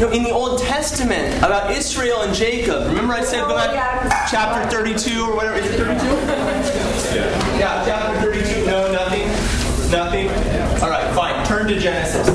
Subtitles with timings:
[0.00, 2.86] No, in the Old Testament about Israel and Jacob.
[2.86, 3.72] Remember I said go back
[4.30, 5.56] chapter 32 or whatever.
[5.58, 6.06] Is it 32?
[7.58, 8.64] Yeah, chapter 32.
[8.64, 9.26] No, nothing.
[9.90, 10.28] Nothing.
[10.80, 11.44] All right, fine.
[11.46, 12.28] Turn to Genesis.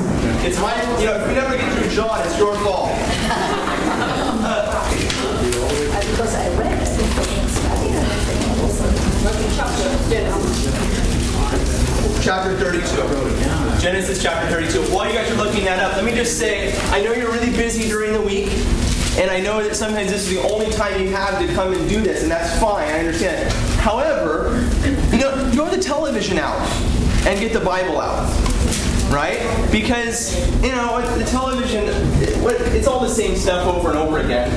[0.44, 2.90] It's my, you know, if we never get through John, it's your fault.
[6.10, 6.84] Because I read it,
[12.22, 13.63] chapter 32.
[13.84, 14.94] Genesis chapter 32.
[14.94, 17.50] While you guys are looking that up, let me just say I know you're really
[17.50, 18.48] busy during the week,
[19.18, 21.86] and I know that sometimes this is the only time you have to come and
[21.86, 23.52] do this, and that's fine, I understand.
[23.80, 24.66] However,
[25.12, 26.58] you know, throw the television out
[27.26, 28.24] and get the Bible out.
[29.12, 29.38] Right?
[29.70, 34.50] Because, you know, the television, it's all the same stuff over and over again.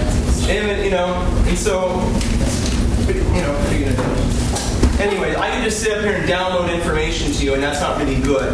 [0.50, 1.16] And, you know,
[1.48, 2.00] and so,
[3.10, 5.04] you know, what are you going to do?
[5.04, 8.00] Anyway, I can just sit up here and download information to you, and that's not
[8.00, 8.52] really good,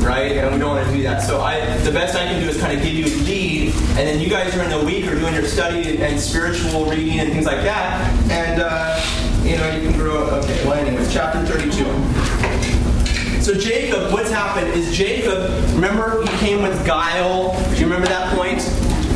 [0.00, 0.32] right?
[0.32, 1.22] And we don't want to do that.
[1.22, 4.08] So I, the best I can do is kind of give you a lead, and
[4.08, 7.46] then you guys during the week are doing your study and spiritual reading and things
[7.46, 9.00] like that, and uh,
[9.42, 10.24] you know you can grow.
[10.40, 13.40] Okay, well, anyways, chapter 32.
[13.42, 15.50] So Jacob, what's happened is Jacob.
[15.74, 17.58] Remember, he came with guile.
[17.70, 18.62] Do you remember that point?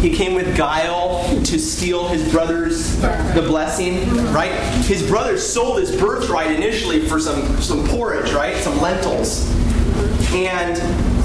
[0.05, 4.53] He came with guile to steal his brother's the blessing, right?
[4.85, 8.57] His brother sold his birthright initially for some some porridge, right?
[8.57, 9.51] Some lentils,
[10.35, 10.81] and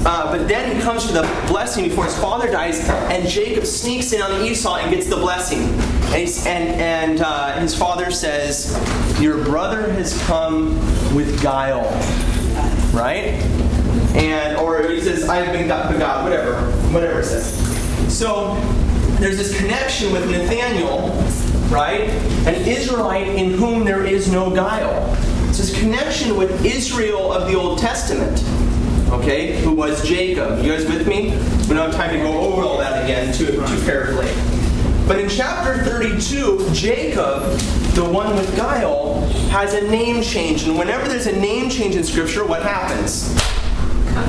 [0.06, 4.12] uh, but then he comes to the blessing before his father dies, and Jacob sneaks
[4.14, 5.60] in on Esau and gets the blessing.
[6.14, 8.74] And, and, uh, his father says,
[9.20, 10.74] Your brother has come
[11.14, 11.84] with guile
[12.92, 13.34] right?
[14.14, 16.60] And or he says, I have been begot, whatever,
[16.92, 17.56] whatever it says.
[18.12, 18.54] So
[19.18, 21.10] there's this connection with Nathaniel,
[21.72, 22.08] right?
[22.46, 25.14] An Israelite in whom there is no guile.
[25.48, 28.38] It's this connection with Israel of the Old Testament.
[29.12, 30.62] Okay, who was Jacob?
[30.64, 31.30] You guys with me?
[31.68, 34.32] We don't have time to go over all that again too, too carefully.
[35.08, 37.42] But in chapter 32, Jacob,
[37.94, 40.62] the one with guile, has a name change.
[40.62, 43.34] And whenever there's a name change in Scripture, what happens?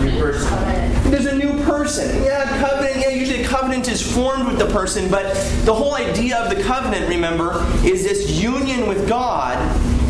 [0.02, 1.12] New person.
[1.12, 2.24] There's a new person.
[2.24, 2.96] Yeah, covenant.
[2.97, 6.64] Yeah, usually a covenant is formed with the person, but the whole idea of the
[6.64, 9.58] covenant, remember, is this union with God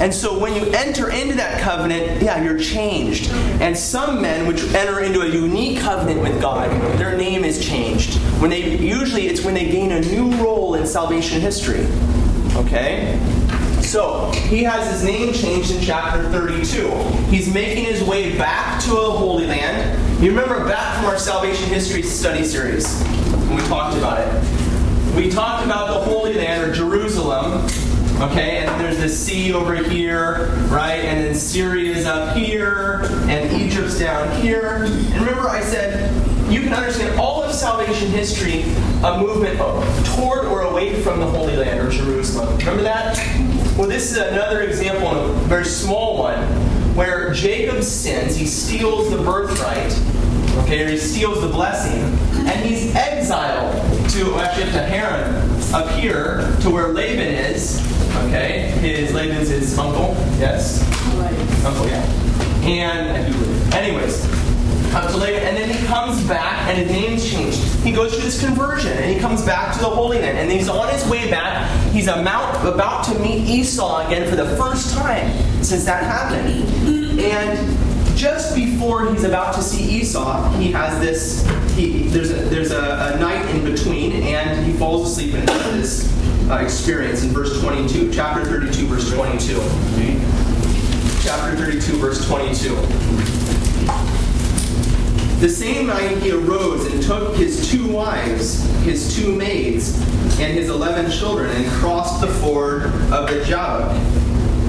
[0.01, 3.29] and so when you enter into that covenant, yeah, you're changed.
[3.61, 8.15] And some men which enter into a unique covenant with God, their name is changed.
[8.41, 11.85] When they usually it's when they gain a new role in salvation history.
[12.55, 13.19] Okay?
[13.83, 16.89] So, he has his name changed in chapter 32.
[17.29, 20.23] He's making his way back to the Holy Land.
[20.23, 25.15] You remember back from our salvation history study series when we talked about it.
[25.15, 27.67] We talked about the Holy Land or Jerusalem
[28.21, 30.99] Okay, and there's the sea over here, right?
[31.03, 34.83] And then Syria's up here, and Egypt's down here.
[34.83, 36.13] And remember, I said
[36.51, 38.61] you can understand all of salvation history
[39.03, 39.57] a movement
[40.13, 42.55] toward or away from the Holy Land or Jerusalem.
[42.59, 43.17] Remember that?
[43.75, 46.43] Well, this is another example, a very small one,
[46.95, 48.35] where Jacob sins.
[48.35, 49.99] He steals the birthright,
[50.63, 52.03] okay, or he steals the blessing,
[52.47, 53.73] and he's exiled
[54.11, 57.81] to actually to Haran, up here to where Laban is,
[58.27, 60.15] Okay, his Laban's his uncle.
[60.37, 60.81] Yes,
[61.65, 61.87] uncle.
[61.87, 62.03] Yeah.
[62.63, 64.27] And anyways,
[64.91, 67.59] comes to Laban, and then he comes back, and his name's changed.
[67.83, 70.67] He goes through this conversion, and he comes back to the Holy Land, and he's
[70.67, 71.69] on his way back.
[71.91, 75.31] He's about, about to meet Esau again for the first time
[75.63, 81.47] since that happened, and just before he's about to see Esau, he has this.
[81.75, 85.71] He, there's a, there's a, a night in between, and he falls asleep and has
[85.71, 86.11] this
[86.51, 89.55] uh, experience in verse 22, chapter 32, verse 22.
[91.23, 92.75] Chapter 32, verse 22.
[95.39, 99.99] The same night he arose and took his two wives, his two maids,
[100.39, 102.83] and his eleven children, and crossed the ford
[103.13, 103.95] of the Jabbok.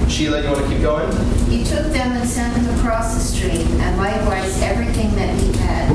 [0.09, 1.11] Sheila, you want to keep going?
[1.49, 5.91] He took them and sent them across the stream, and likewise everything that he had.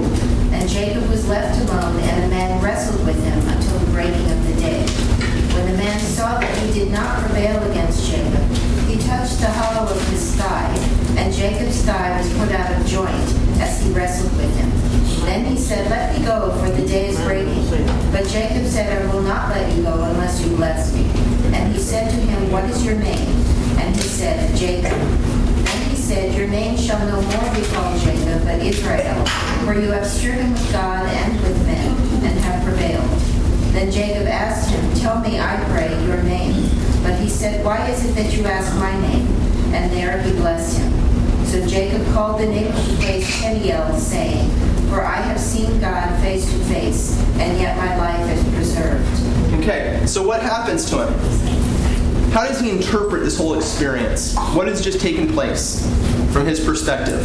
[0.52, 4.46] And Jacob was left alone, and a man wrestled with him until the breaking of
[4.46, 4.86] the day.
[5.54, 5.98] When the man
[6.28, 8.44] saw that he did not prevail against Jacob,
[8.86, 10.68] he touched the hollow of his thigh,
[11.16, 13.28] and Jacob's thigh was put out of joint
[13.60, 14.70] as he wrestled with him.
[15.24, 17.64] Then he said, Let me go, for the day is breaking.
[18.12, 21.04] But Jacob said, I will not let you go unless you bless me.
[21.56, 23.28] And he said to him, What is your name?
[23.78, 24.92] And he said, Jacob.
[24.92, 29.24] And he said, Your name shall no more be called Jacob, but Israel,
[29.64, 31.90] for you have striven with God and with men,
[32.24, 33.27] and have prevailed.
[33.78, 36.68] Then Jacob asked him, Tell me, I pray, your name.
[37.04, 39.24] But he said, Why is it that you ask my name?
[39.72, 41.46] And there he blessed him.
[41.46, 44.50] So Jacob called the name of the place Peniel, saying,
[44.88, 49.62] For I have seen God face to face, and yet my life is preserved.
[49.62, 52.32] Okay, so what happens to him?
[52.32, 54.34] How does he interpret this whole experience?
[54.54, 55.86] What has just taken place
[56.32, 57.24] from his perspective?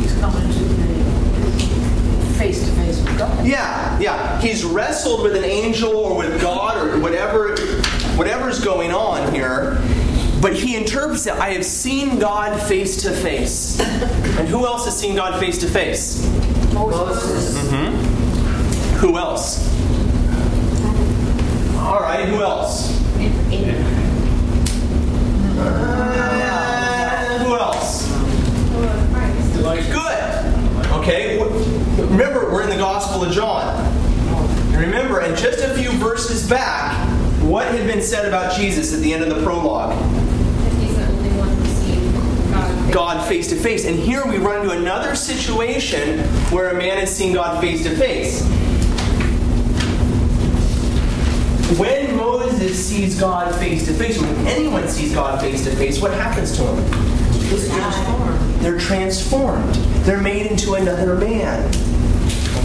[0.00, 3.37] He's coming to the face to face with God.
[3.48, 4.38] Yeah, yeah.
[4.42, 7.56] He's wrestled with an angel or with God or whatever
[8.16, 9.80] whatever's going on here.
[10.42, 13.80] But he interprets it, I have seen God face to face.
[13.80, 16.22] And who else has seen God face to face?
[16.74, 17.56] Moses.
[19.00, 19.66] Who else?
[21.78, 23.00] All right, who else?
[25.58, 28.06] Uh, who else?
[29.90, 30.92] Good.
[30.92, 31.38] Okay.
[32.18, 33.76] Remember, we're in the Gospel of John.
[34.74, 36.92] And remember, and just a few verses back,
[37.40, 39.92] what had been said about Jesus at the end of the prologue?
[40.80, 43.24] He's the only one seen God.
[43.28, 43.84] Face to face.
[43.84, 46.18] And here we run into another situation
[46.50, 48.42] where a man has seen God face to face.
[51.78, 56.12] When Moses sees God face to face, when anyone sees God face to face, what
[56.14, 58.60] happens to him?
[58.60, 59.72] They're transformed.
[60.04, 61.87] They're made into another man.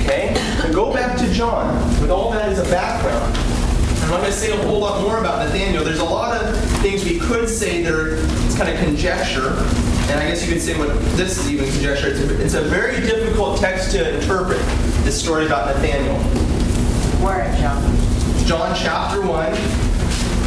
[0.04, 0.34] Okay?
[0.60, 3.36] Now go back to John with all that as a background.
[4.04, 5.84] I'm not going to say a whole lot more about Nathaniel.
[5.84, 9.52] There's a lot of things we could say that are it's kind of conjecture,
[10.12, 12.10] and I guess you could say what this is even conjecture.
[12.10, 14.60] It's a, it's a very difficult text to interpret.
[15.06, 16.18] This story about Nathaniel.
[17.26, 17.82] Where at John?
[18.46, 19.54] John chapter one,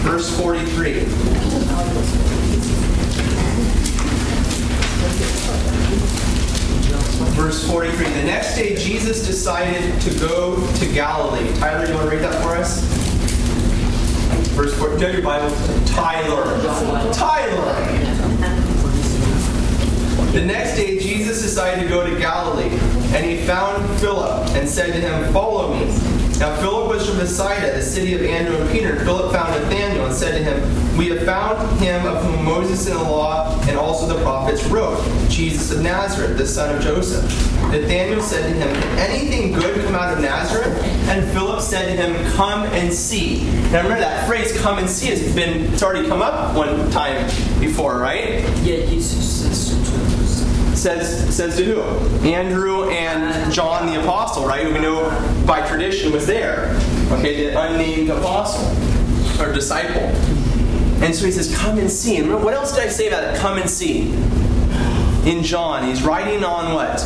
[0.04, 2.25] verse 43.
[7.36, 8.04] Verse 43.
[8.08, 11.52] The next day, Jesus decided to go to Galilee.
[11.58, 12.80] Tyler, you want to read that for us?
[14.54, 14.96] Verse 4.
[14.96, 15.54] Do you have your Bible?
[15.84, 16.44] Tyler.
[17.12, 17.74] Tyler.
[20.32, 22.70] The next day, Jesus decided to go to Galilee,
[23.14, 26.15] and he found Philip and said to him, Follow me.
[26.38, 28.96] Now, Philip was from Bethsaida, the city of Andrew and Peter.
[29.06, 32.94] Philip found Nathanael and said to him, We have found him of whom Moses in
[32.94, 37.24] the law and also the prophets wrote, Jesus of Nazareth, the son of Joseph.
[37.72, 40.78] Nathanael said to him, Can anything good come out of Nazareth?
[41.08, 43.44] And Philip said to him, Come and see.
[43.70, 47.26] Now, remember that phrase, come and see, has been, it's already come up one time
[47.60, 48.40] before, right?
[48.62, 49.75] Yeah, Jesus says
[50.86, 51.80] says says to who?
[52.28, 54.64] Andrew and John the apostle, right?
[54.64, 55.10] Who we know
[55.44, 56.78] by tradition was there.
[57.10, 58.70] Okay, the unnamed apostle
[59.42, 60.02] or disciple.
[61.02, 63.36] And so he says, "Come and see." And what else did I say about it?
[63.36, 64.12] Come and see.
[65.28, 67.00] In John, he's writing on what?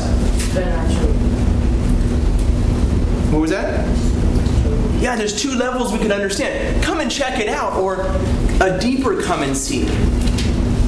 [3.33, 3.89] What was that?
[5.01, 6.83] Yeah, there's two levels we can understand.
[6.85, 8.03] Come and check it out, or
[8.61, 9.89] a deeper come and see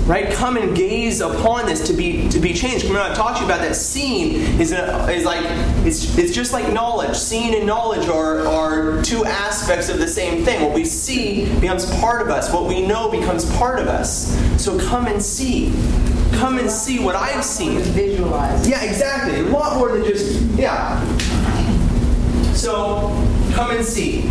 [0.06, 0.32] right?
[0.32, 2.84] Come and gaze upon this to be to be changed.
[2.84, 3.74] Remember, I talked to you about that.
[3.76, 5.40] Seeing is a, is like
[5.86, 7.16] it's it's just like knowledge.
[7.16, 10.62] Seeing and knowledge are are two aspects of the same thing.
[10.62, 12.52] What we see becomes part of us.
[12.52, 14.36] What we know becomes part of us.
[14.62, 15.72] So come and see.
[16.32, 17.78] Come and see what I've seen.
[17.80, 18.68] Visualize.
[18.68, 19.40] Yeah, exactly.
[19.40, 21.00] A lot more than just yeah.
[22.54, 23.08] So
[23.54, 24.22] come and see.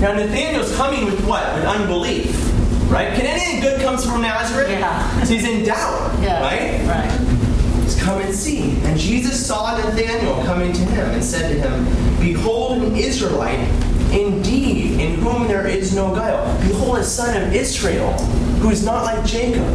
[0.00, 1.54] Now Nathaniel's coming with what?
[1.54, 2.53] With unbelief.
[2.90, 3.14] Right?
[3.14, 4.68] Can anything good come from Nazareth?
[4.68, 5.22] Yeah.
[5.24, 6.16] So he's in doubt.
[6.22, 6.40] Yeah.
[6.42, 6.86] Right?
[6.86, 7.82] Right.
[7.82, 8.78] He's come and see.
[8.84, 11.84] And Jesus saw Nathanael coming to him and said to him,
[12.20, 13.68] Behold an Israelite,
[14.12, 16.58] indeed, in whom there is no guile.
[16.66, 18.12] Behold a son of Israel,
[18.60, 19.66] who is not like Jacob.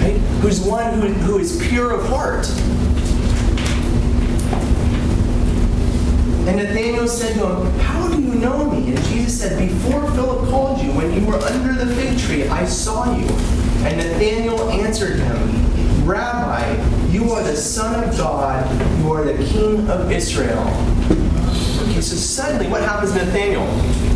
[0.00, 0.16] Right?
[0.40, 2.46] Who's one who, who is pure of heart.
[6.50, 8.88] And Nathanael said to him, How do you know me?
[8.88, 12.64] And Jesus said, Before Philip called you, when you were under the fig tree, I
[12.64, 13.24] saw you.
[13.86, 16.74] And Nathanael answered him, Rabbi,
[17.10, 20.58] you are the Son of God, you are the King of Israel.
[21.82, 23.64] Okay, so suddenly what happens to Nathanael?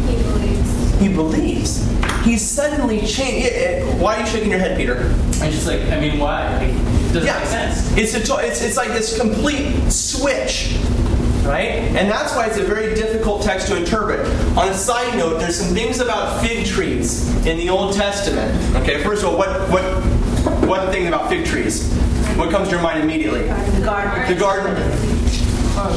[0.08, 1.00] He believes.
[1.00, 2.24] He believes.
[2.24, 4.00] He's suddenly changed.
[4.00, 5.02] Why are you shaking your head, Peter?
[5.40, 6.52] I'm just like, I mean, why?
[6.64, 7.96] It doesn't make sense.
[7.96, 10.76] It's, a to- it's, it's like this complete switch,
[11.44, 11.68] right?
[11.96, 14.26] And that's why it's a very difficult text to interpret.
[14.56, 18.76] On a side note, there's some things about fig trees in the Old Testament.
[18.76, 19.82] Okay, first of all, what what
[20.66, 21.92] what thing about fig trees?
[22.36, 23.42] What comes to your mind immediately?
[23.42, 24.34] The garden.
[24.34, 24.74] The garden.
[25.76, 25.92] Oh.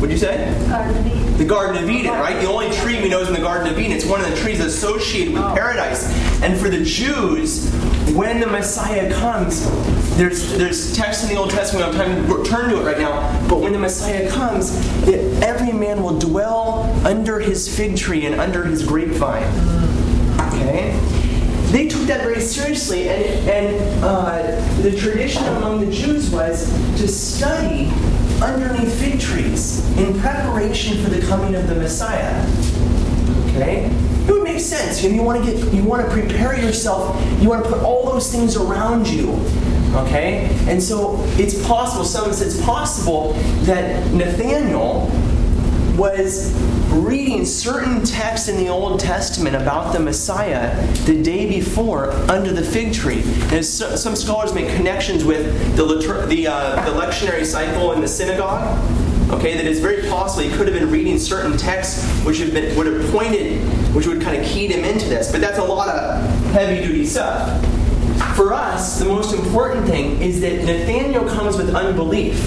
[0.00, 0.54] What'd you say?
[0.68, 1.29] Garden.
[1.40, 2.38] The Garden of Eden, right?
[2.38, 3.92] The only tree we know is in the Garden of Eden.
[3.92, 6.04] It's one of the trees associated with paradise.
[6.42, 7.72] And for the Jews,
[8.14, 9.64] when the Messiah comes,
[10.18, 11.86] there's there's text in the Old Testament.
[11.86, 13.48] I'm trying to turn to it right now.
[13.48, 14.70] But when the Messiah comes,
[15.06, 19.44] that every man will dwell under his fig tree and under his grapevine.
[20.52, 20.90] Okay.
[21.72, 26.70] they took that very seriously, and, and uh, the tradition among the Jews was
[27.00, 27.90] to study
[28.42, 32.46] underneath fig trees in preparation for the coming of the Messiah.
[33.50, 33.90] Okay?
[34.26, 35.02] It would make sense.
[35.02, 37.20] You, know, you want to get you want to prepare yourself.
[37.40, 39.32] You want to put all those things around you.
[39.94, 40.48] Okay?
[40.68, 43.32] And so it's possible, some it's possible
[43.64, 45.10] that Nathaniel
[45.96, 46.52] was
[46.90, 52.62] reading certain texts in the Old Testament about the Messiah the day before under the
[52.62, 53.22] fig tree.
[53.52, 58.00] And so, some scholars make connections with the, litur- the, uh, the lectionary cycle in
[58.00, 58.78] the synagogue.
[59.30, 62.76] Okay, that it's very possible he could have been reading certain texts which have been,
[62.76, 63.62] would have pointed,
[63.94, 65.30] which would kind of keyed him into this.
[65.30, 66.20] But that's a lot of
[66.52, 67.64] heavy duty stuff.
[68.34, 72.40] For us, the most important thing is that Nathaniel comes with unbelief.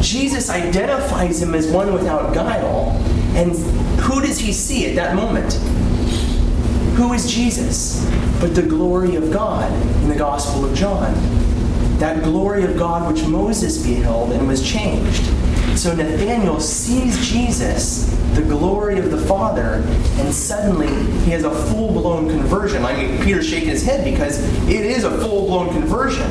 [0.00, 2.90] Jesus identifies him as one without guile.
[3.34, 3.52] And
[4.00, 5.54] who does he see at that moment?
[6.96, 8.04] Who is Jesus?
[8.40, 9.70] But the glory of God
[10.02, 11.12] in the Gospel of John.
[11.98, 15.24] That glory of God which Moses beheld and was changed.
[15.76, 19.84] So Nathanael sees Jesus, the glory of the Father,
[20.18, 20.88] and suddenly
[21.24, 22.84] he has a full blown conversion.
[22.84, 26.28] I mean, Peter's shaking his head because it is a full blown conversion.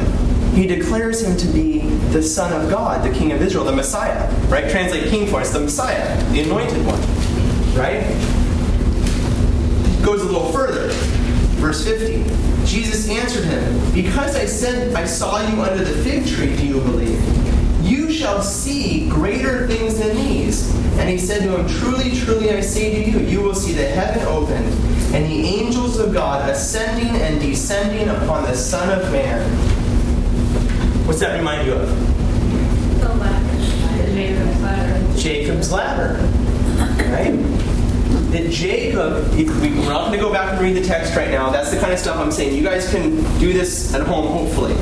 [0.58, 4.28] He declares him to be the Son of God, the King of Israel, the Messiah.
[4.48, 4.68] Right?
[4.68, 7.00] Translate King for us, the Messiah, the anointed one.
[7.78, 8.02] Right?
[10.04, 10.88] Goes a little further.
[11.62, 12.24] Verse 50.
[12.66, 16.82] Jesus answered him, Because I said I saw you under the fig tree, do you
[16.82, 17.22] believe?
[17.86, 20.74] You shall see greater things than these.
[20.98, 23.86] And he said to him, Truly, truly, I say to you, you will see the
[23.86, 24.66] heaven opened,
[25.14, 29.77] and the angels of God ascending and descending upon the Son of Man.
[31.08, 33.00] What's that remind you of?
[33.00, 33.58] The ladder.
[34.14, 35.18] Jacob's ladder.
[35.18, 36.14] Jacob's ladder.
[37.10, 37.32] Right?
[38.34, 41.32] That Jacob, if we, we're not going to go back and read the text right
[41.32, 41.50] now.
[41.50, 42.58] That's the kind of stuff I'm saying.
[42.58, 44.74] You guys can do this at home, hopefully.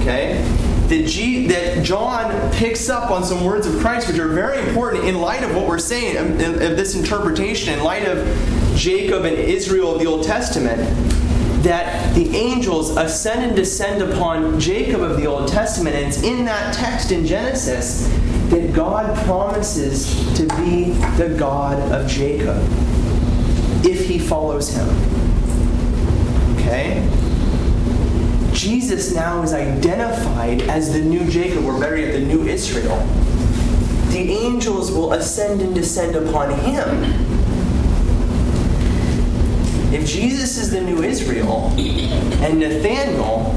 [0.00, 0.42] Okay?
[0.88, 5.04] That, G, that John picks up on some words of Christ which are very important
[5.04, 8.26] in light of what we're saying, of, of this interpretation, in light of
[8.76, 10.80] Jacob and Israel of the Old Testament
[11.64, 15.96] that the angels ascend and descend upon Jacob of the Old Testament.
[15.96, 18.06] And it's in that text in Genesis
[18.50, 22.62] that God promises to be the God of Jacob
[23.84, 24.88] if he follows him.
[26.56, 27.08] Okay?
[28.52, 32.96] Jesus now is identified as the new Jacob, or better yet, the new Israel.
[34.08, 37.23] The angels will ascend and descend upon him
[39.94, 43.54] if Jesus is the new Israel and Nathaniel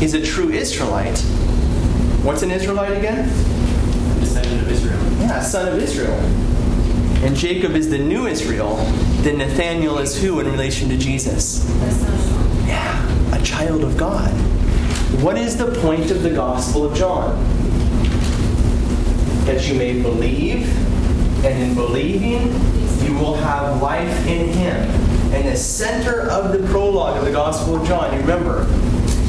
[0.00, 1.18] is a true Israelite,
[2.22, 3.28] what's an Israelite again?
[4.20, 4.98] Descendant of Israel.
[5.18, 6.14] Yeah, son of Israel.
[7.24, 8.76] And Jacob is the new Israel,
[9.22, 11.68] then Nathaniel is who in relation to Jesus?
[12.68, 14.30] Yeah, a child of God.
[15.20, 17.36] What is the point of the Gospel of John?
[19.46, 20.68] That you may believe,
[21.44, 22.77] and in believing,
[23.08, 24.76] you will have life in him.
[25.32, 28.66] And the center of the prologue of the Gospel of John, you remember,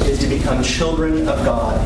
[0.03, 1.79] is to become children of God.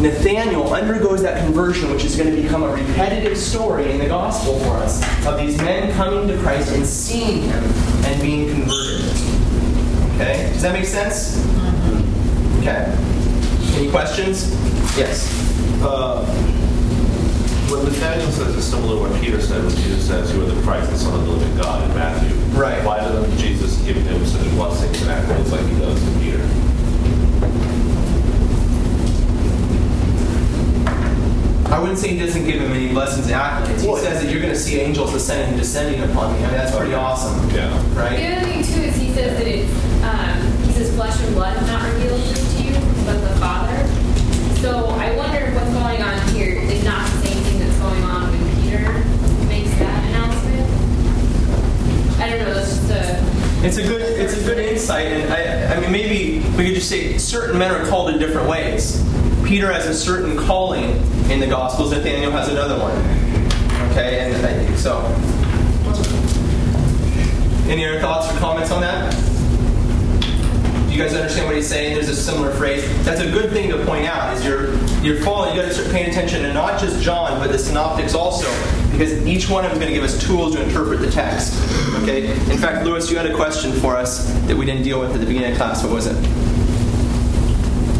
[0.00, 4.56] Nathaniel undergoes that conversion, which is going to become a repetitive story in the gospel
[4.60, 7.64] for us of these men coming to Christ and seeing him
[8.04, 9.10] and being converted.
[10.14, 10.50] Okay?
[10.52, 11.44] Does that make sense?
[12.60, 12.96] Okay.
[13.76, 14.52] Any questions?
[14.96, 15.28] Yes.
[15.82, 16.24] Uh,
[17.70, 20.60] what Nathaniel says is similar to what Peter said when Peter says, You are the
[20.62, 22.34] Christ, the Son of the living God in Matthew.
[22.58, 22.82] Right.
[22.84, 26.44] Why doesn't Jesus give him such blessings and accolades like he does to Peter?
[31.70, 33.80] I wouldn't say he doesn't give him any blessings and accolades.
[33.82, 36.38] He Well- says that you're going to see angels ascending and descending upon me.
[36.44, 37.50] I mean, that's pretty awesome.
[37.54, 37.70] Yeah.
[37.94, 38.16] Right?
[38.16, 39.70] The other thing too is he says that it's
[40.02, 42.72] um, he says flesh and blood not revealed this to you,
[43.04, 43.76] but the Father.
[44.62, 48.02] So I wonder if what's going on here is not the same thing that's going
[48.02, 49.04] on when Peter
[49.46, 50.66] makes that announcement.
[52.18, 52.54] I don't know.
[52.54, 56.46] That's just a It's a good it's a good insight, and I, I mean maybe
[56.56, 59.04] we could just say certain men are called in different ways.
[59.44, 60.90] Peter has a certain calling
[61.28, 61.90] in the Gospels.
[61.90, 62.92] Nathaniel has another one.
[63.90, 65.00] Okay, and I so.
[67.68, 69.12] Any other thoughts or comments on that?
[70.86, 71.94] Do you guys understand what he's saying?
[71.94, 72.84] There's a similar phrase.
[73.04, 74.36] That's a good thing to point out.
[74.36, 74.72] Is you're
[75.02, 75.56] you're following.
[75.56, 78.46] You got to start paying attention to not just John, but the synoptics also,
[78.98, 81.54] because each one of them is going to give us tools to interpret the text.
[82.02, 82.32] Okay.
[82.50, 85.20] In fact, Lewis, you had a question for us that we didn't deal with at
[85.20, 85.84] the beginning of class.
[85.84, 86.16] What was it?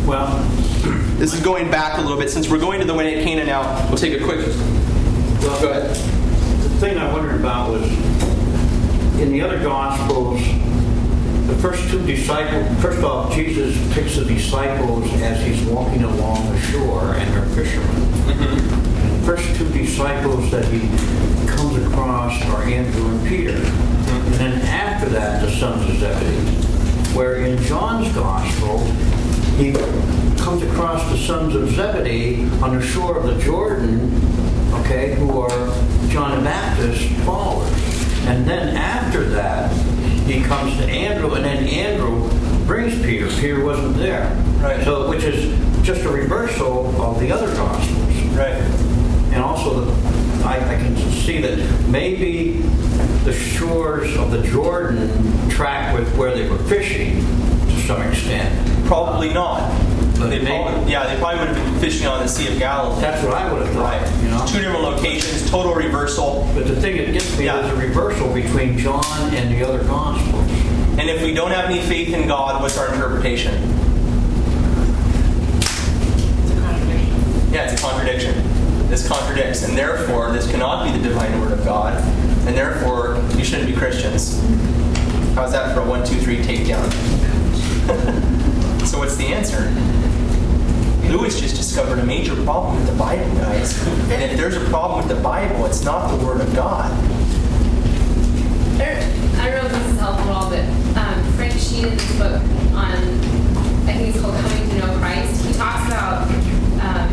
[0.08, 0.44] Well,
[1.18, 2.30] This is going back a little bit.
[2.30, 4.38] Since we're going to the way of Cana now, we'll take a quick.
[4.38, 5.90] Well, go ahead.
[5.90, 7.90] the thing I wondered about was
[9.20, 10.40] in the other Gospels,
[11.48, 16.60] the first two disciples, first off, Jesus picks the disciples as he's walking along the
[16.60, 18.10] shore and they're fishermen.
[18.28, 18.87] The
[19.28, 20.88] first two disciples that he
[21.46, 23.56] comes across are Andrew and Peter.
[23.56, 27.14] And then after that, the sons of Zebedee.
[27.14, 28.78] Where in John's gospel,
[29.58, 29.72] he
[30.42, 34.14] comes across the sons of Zebedee on the shore of the Jordan,
[34.76, 35.50] okay, who are
[36.08, 37.70] John the Baptist followers.
[38.28, 39.70] And then after that,
[40.24, 42.30] he comes to Andrew, and then Andrew
[42.64, 43.28] brings Peter.
[43.28, 44.34] Peter wasn't there.
[44.62, 44.82] Right.
[44.84, 45.54] So, which is
[45.84, 47.97] just a reversal of the other gospels.
[49.38, 49.44] Right.
[49.44, 52.60] And also, the, I, I can see that maybe
[53.24, 55.08] the shores of the Jordan
[55.48, 57.20] track with where they were fishing
[57.66, 58.86] to some extent.
[58.86, 59.60] Probably not.
[60.18, 60.46] But They maybe.
[60.46, 63.00] probably, yeah, they probably would have been fishing on the Sea of Galilee.
[63.00, 64.22] That's what I would have thought, Right.
[64.22, 64.44] you know.
[64.48, 66.50] Two different locations, total reversal.
[66.54, 67.64] But the thing that gets me Yeah.
[67.64, 69.04] is a reversal between John
[69.34, 70.44] and the other gospels.
[70.98, 73.54] And if we don't have any faith in God, what's our interpretation?
[77.52, 78.34] Yeah, it's a contradiction.
[78.88, 82.02] This contradicts, and therefore, this cannot be the divine word of God,
[82.46, 84.40] and therefore, you shouldn't be Christians.
[85.34, 86.90] How's that for a one, two, three takedown?
[88.86, 89.70] so, what's the answer?
[91.10, 93.86] Lewis just discovered a major problem with the Bible, guys.
[94.10, 96.90] And if there's a problem with the Bible, it's not the Word of God.
[98.80, 100.64] I don't, I don't know if this is helpful at all, but
[100.98, 102.40] um, Frank Sheed's book
[102.72, 102.96] on,
[103.86, 106.28] I think it's called Coming to Know Christ, he talks about
[106.80, 107.08] um,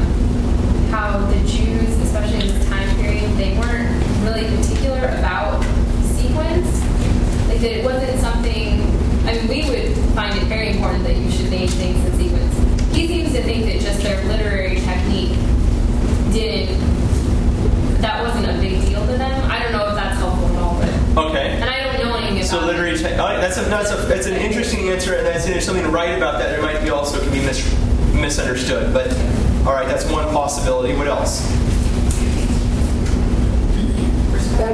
[0.91, 3.89] how the Jews, especially in this time period, they weren't
[4.23, 5.63] really particular about
[6.03, 6.81] sequence.
[7.44, 8.81] Like that it wasn't something,
[9.25, 12.93] I mean, we would find it very important that you should name things in sequence.
[12.95, 15.37] He seems to think that just their literary technique
[16.31, 16.79] didn't,
[18.01, 19.51] that wasn't a big deal to them.
[19.51, 21.29] I don't know if that's helpful at all, but.
[21.29, 21.51] Okay.
[21.59, 23.95] And I don't know anything about So literary, te- all right, that's a, that's a
[24.07, 26.49] that's an interesting answer, and that's, there's something right about that.
[26.51, 27.73] There might be also can be mis-
[28.13, 29.07] misunderstood, but
[29.65, 30.93] all right, that's one possibility.
[30.95, 31.41] What else?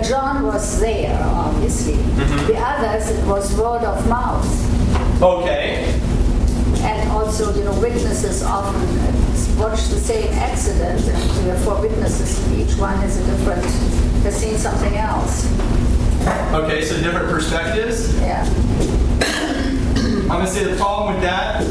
[0.04, 1.96] John was there, obviously.
[2.48, 4.46] The others, it was word of mouth.
[5.22, 6.00] Okay,
[6.82, 11.80] And also, you know, witnesses often uh, watch the same accident, and there are four
[11.82, 13.64] witnesses, and each one is a different,
[14.24, 15.46] has seen something else.
[16.54, 18.16] okay, so different perspectives.
[18.20, 18.44] Yeah.
[20.24, 21.62] I'm gonna say the problem with that.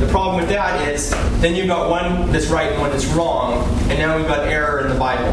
[0.00, 3.62] The problem with that is then you've got one that's right and one that's wrong,
[3.88, 5.30] and now we've got error in the Bible.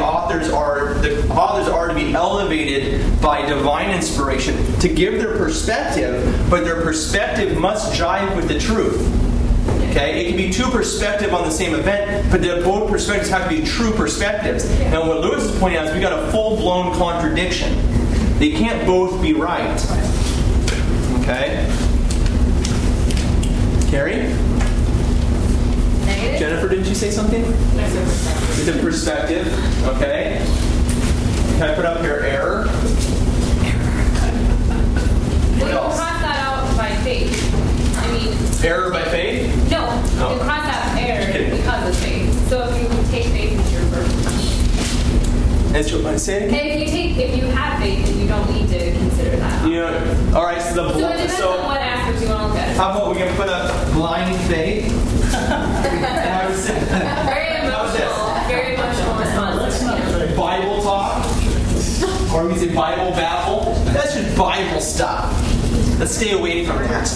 [0.00, 6.46] Authors are the authors are to be elevated by divine inspiration to give their perspective,
[6.48, 9.00] but their perspective must jive with the truth.
[9.90, 13.48] Okay, it can be two perspectives on the same event, but the both perspectives have
[13.48, 14.64] to be true perspectives.
[14.64, 17.74] And what Lewis is pointing out is we've got a full-blown contradiction.
[18.38, 19.76] They can't both be right.
[21.22, 21.66] Okay.
[23.90, 24.47] Carrie?
[26.36, 27.42] Jennifer, didn't you say something?
[27.46, 29.46] With the perspective.
[29.88, 30.38] Okay.
[31.58, 32.64] Can I put up here error?
[32.66, 32.74] Well,
[35.58, 35.96] What you else?
[35.96, 37.32] cross that out by faith.
[37.98, 39.70] I mean, Error by faith.
[39.70, 39.86] no,
[40.20, 40.34] Oh.
[40.34, 42.48] you cross out error because of faith.
[42.48, 44.14] So if you take faith as your first.
[45.74, 48.48] As you say it And if you take, if you have faith, then you don't
[48.50, 49.68] need to consider that.
[49.68, 50.62] You know, all right.
[50.62, 52.76] So the So it bl- depends so on what aspects you want to look at.
[52.76, 54.86] how about we can put up blind faith?
[55.66, 58.02] How does Very How's this?
[58.02, 59.82] emotional, very emotional response.
[59.82, 60.36] you know.
[60.36, 61.24] Bible talk,
[62.32, 63.74] or we say Bible babble.
[63.86, 65.32] That's just Bible stuff.
[65.98, 67.10] Let's stay away from that.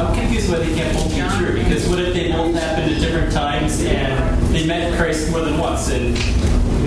[0.00, 1.54] I'm confused why they can't both be true.
[1.62, 5.58] Because what if they both happened at different times and they met Christ more than
[5.58, 6.16] once and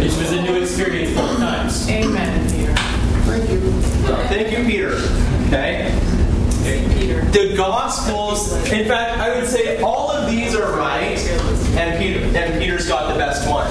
[0.02, 1.90] it was a new experience both times?
[1.90, 2.74] Amen, Peter.
[3.24, 3.60] Thank you.
[4.28, 4.92] Thank you, Peter.
[5.48, 6.17] Okay.
[7.32, 11.18] The Gospels, in fact, I would say all of these are right,
[11.78, 13.68] and Peter and Peter's got the best one.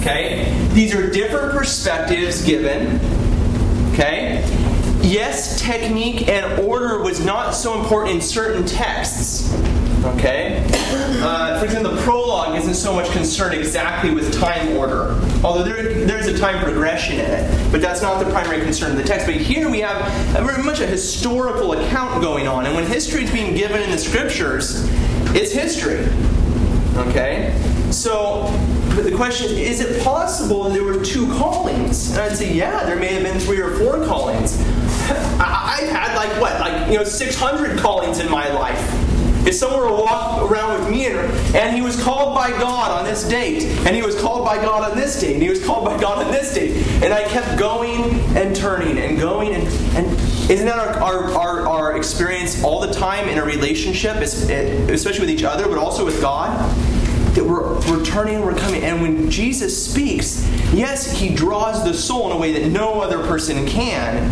[0.00, 0.52] Okay?
[0.72, 2.98] These are different perspectives given.
[3.92, 4.42] Okay?
[5.02, 9.52] Yes, technique and order was not so important in certain texts.
[10.04, 10.62] Okay?
[11.22, 16.04] Uh, for example, the prologue isn't so much concerned exactly with time order, although there,
[16.04, 19.26] there's a time progression in it, but that's not the primary concern of the text.
[19.26, 19.96] But here we have
[20.36, 23.90] a very much a historical account going on, and when history is being given in
[23.90, 24.86] the scriptures,
[25.34, 26.06] it's history.
[27.08, 27.58] Okay?
[27.90, 28.46] So
[29.00, 32.10] the question is is it possible that there were two callings?
[32.10, 34.60] And I'd say, yeah, there may have been three or four callings.
[35.40, 39.03] I've had like what, like you know, 600 callings in my life.
[39.46, 41.18] If someone were to walk around with me and,
[41.54, 44.90] and he was called by God on this date, and he was called by God
[44.90, 47.58] on this date, and he was called by God on this date, and I kept
[47.58, 50.06] going and turning and going, and, and
[50.50, 54.22] isn't that our, our, our, our experience all the time in a relationship, eh,
[54.90, 56.74] especially with each other, but also with God?
[57.34, 58.84] that we're, we're turning we're coming.
[58.84, 63.26] And when Jesus speaks, yes, he draws the soul in a way that no other
[63.26, 64.30] person can,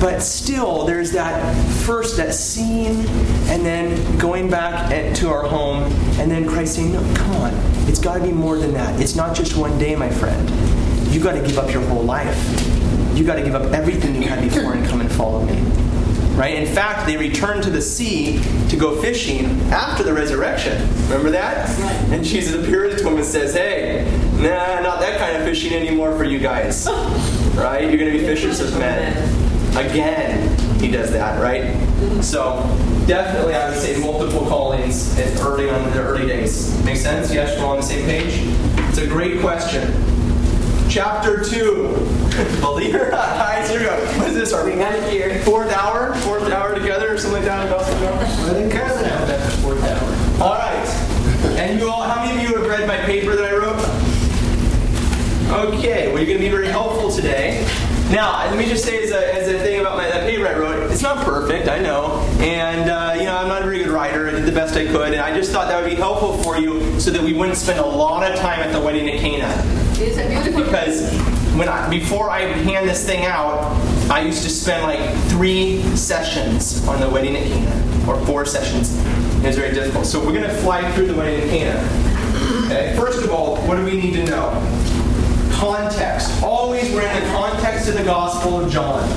[0.00, 3.04] but still there's that first, that seeing,
[3.52, 5.82] and then going back at- to our home,
[6.18, 7.52] and then Christ saying, No, come on,
[7.86, 8.98] it's got to be more than that.
[8.98, 10.50] It's not just one day, my friend.
[11.12, 12.34] You got to give up your whole life.
[13.14, 15.58] You got to give up everything you had before and come and follow me.
[16.34, 16.54] Right?
[16.54, 20.88] In fact, they returned to the sea to go fishing after the resurrection.
[21.02, 21.68] Remember that?
[22.10, 26.16] And Jesus appears to them and says, Hey, nah, not that kind of fishing anymore
[26.16, 26.88] for you guys.
[27.52, 27.82] Right?
[27.82, 29.12] You're going to be fishers of men.
[29.76, 31.64] Again, he does that, right?
[32.22, 32.62] So,
[33.06, 36.82] definitely, I would say multiple callings in early on in the early days.
[36.84, 37.32] Make sense?
[37.32, 38.34] Yes, we're all on the same page?
[38.88, 39.92] It's a great question.
[40.88, 42.22] Chapter 2.
[42.60, 43.10] believe it Believer?
[43.10, 43.96] Guys, here we go.
[44.18, 44.52] What is this?
[44.52, 44.72] Are we
[45.10, 45.38] here?
[45.42, 46.14] Fourth hour?
[46.16, 47.66] Fourth hour together or something like that?
[47.66, 47.96] In Boston?
[48.04, 50.42] I think cousin out that fourth hour.
[50.42, 50.88] All right.
[51.58, 53.78] And you all, how many of you have read my paper that I wrote?
[55.74, 57.66] Okay, well, you're going to be very helpful today.
[58.10, 60.54] Now, let me just say as a, as a thing about my, that paper I
[60.54, 62.18] wrote, it's not perfect, I know.
[62.38, 64.28] And, uh, you know, I'm not a very good writer.
[64.28, 65.12] I did the best I could.
[65.12, 67.78] And I just thought that would be helpful for you so that we wouldn't spend
[67.78, 69.50] a lot of time at the wedding at Cana.
[69.94, 70.64] It's a beautiful.
[70.64, 71.10] Because
[71.56, 73.72] when I, before I hand this thing out,
[74.10, 78.94] I used to spend like three sessions on the wedding at Cana, or four sessions.
[79.38, 80.04] It was very difficult.
[80.04, 82.66] So we're going to fly through the wedding at Cana.
[82.66, 82.94] Okay.
[82.96, 84.50] First of all, what do we need to know?
[85.52, 86.42] Context.
[86.42, 89.08] Always we're in the context of the Gospel of John.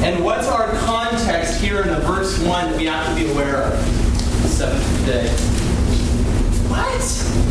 [0.00, 3.64] And what's our context here in the verse one that we have to be aware
[3.64, 3.84] of?
[4.46, 5.28] Seventh day.
[6.68, 7.02] What?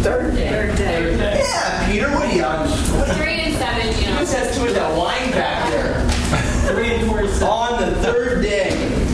[0.02, 0.50] Third day.
[0.50, 1.44] Third day.
[1.44, 2.10] Yeah, Peter.
[2.12, 2.68] What are you on?
[3.16, 4.16] Three and seven, you know.
[4.16, 6.10] Who says to it that line back there?
[6.74, 7.48] Three and four is seven.
[7.50, 8.70] On the third day.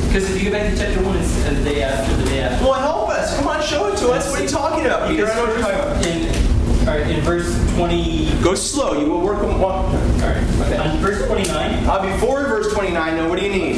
[0.08, 2.64] Because if you go back to chapter one, it's the day after the day after.
[2.64, 3.36] Well, help us.
[3.36, 4.30] Come on, show it to us.
[4.30, 5.26] What are you talking about, Peter?
[5.28, 6.43] I know what you're talking about.
[6.84, 8.42] All right, in verse 20.
[8.42, 9.00] Go slow.
[9.00, 9.42] You will work.
[9.42, 10.44] Well, All right.
[10.62, 10.78] Okay.
[10.78, 11.86] On verse 29.
[11.88, 13.76] uh, before verse 29, now what do you need?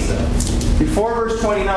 [0.80, 1.72] Before verse 29.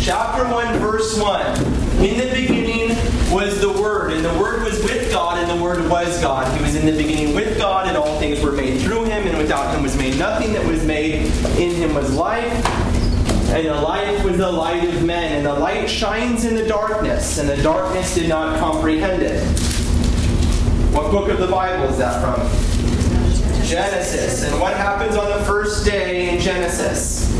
[0.00, 1.56] Chapter 1, verse 1.
[2.04, 2.90] In the beginning
[3.32, 6.56] was the Word, and the Word was with God, and the Word was God.
[6.56, 9.36] He was in the beginning with God, and all things were made through him, and
[9.38, 11.26] without him was made nothing that was made.
[11.58, 12.52] In him was life,
[13.52, 17.38] and the life was the light of men, and the light shines in the darkness,
[17.38, 19.42] and the darkness did not comprehend it.
[20.94, 22.40] What book of the Bible is that from?
[23.66, 24.44] Genesis.
[24.44, 27.30] And what happens on the first day in Genesis?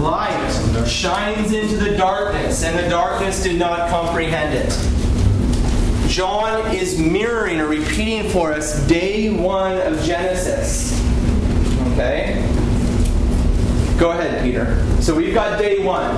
[0.00, 6.10] Light shines into the darkness, and the darkness did not comprehend it.
[6.10, 10.92] John is mirroring or repeating for us day one of Genesis.
[11.92, 12.59] Okay?
[14.00, 14.82] Go ahead, Peter.
[15.02, 16.10] So we've got day one.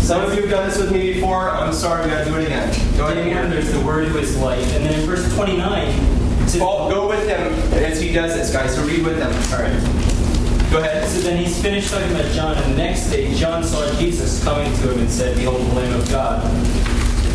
[0.00, 1.48] Some of you have done this with me before.
[1.48, 2.68] I'm sorry, we gotta do it again.
[2.96, 4.58] Go ahead, Day one, there's the word who is light.
[4.58, 8.50] And then in verse 29, it says- Well, go with him as he does this,
[8.50, 8.74] guys.
[8.74, 9.32] So read with him.
[9.54, 10.70] all right.
[10.72, 11.08] Go ahead.
[11.08, 14.70] So then he's finished talking about John, and the next day John saw Jesus coming
[14.78, 16.42] to him and said, Behold the Lamb of God.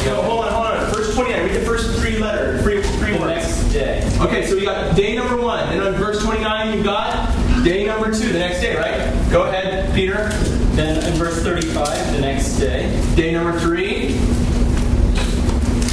[0.06, 0.92] No, hold on, hold on.
[0.94, 1.44] Verse 29.
[1.46, 3.34] Read the first three letters, three, three The words.
[3.48, 4.04] next day.
[4.20, 5.64] Okay, so we got day number one.
[5.70, 7.30] And on verse 29, you got
[7.64, 9.32] day number two, the next day, right?
[9.32, 10.30] Go ahead, Peter.
[10.76, 12.90] Then in verse 35, the next day.
[13.16, 14.08] Day number three.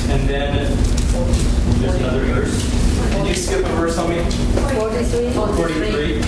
[0.09, 0.67] And then
[1.81, 2.73] there's another verse.
[3.11, 4.23] Can you skip a verse on me?
[4.79, 5.31] 43.
[5.33, 6.23] 43.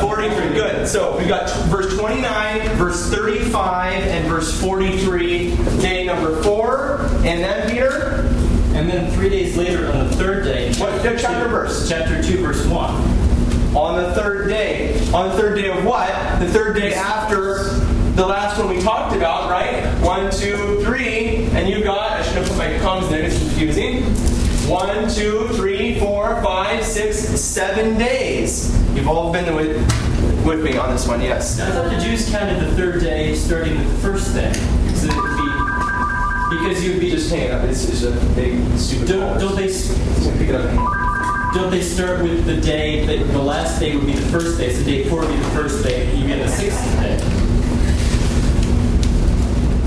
[0.00, 0.30] 43.
[0.54, 0.86] Good.
[0.88, 5.56] So we got verse 29, verse 35, and verse 43.
[5.80, 7.00] Day number four.
[7.24, 8.20] And then, Peter?
[8.74, 11.88] And then three days later, on the third day, What chapter chapter two- verse?
[11.88, 13.25] Chapter 2, verse 1.
[13.74, 14.94] On the third day.
[15.12, 16.08] On the third day of what?
[16.40, 17.64] The third day after
[18.16, 19.84] the last one we talked about, right?
[20.02, 21.44] One, two, three.
[21.52, 24.04] And you got, I should have put my commas there, it's confusing.
[24.68, 28.74] One, two, three, four, five, six, seven days.
[28.94, 29.76] You've all been with,
[30.46, 31.60] with me on this one, yes.
[31.60, 34.52] I thought the Jews counted the third day starting with the first day.
[34.94, 37.64] So it would be, because you would be Just hang it up.
[37.64, 39.68] It's, it's a big, stupid Don't, don't they
[40.38, 41.05] pick it up.
[41.56, 44.72] Don't they start with the day that the last day would be the first day,
[44.72, 47.18] so day four would be the first day, and you get the sixth day.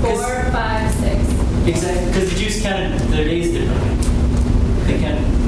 [0.00, 1.20] Four, five, six.
[1.66, 3.96] Exactly, because the Jews counted their days differently.
[4.86, 5.40] They counted.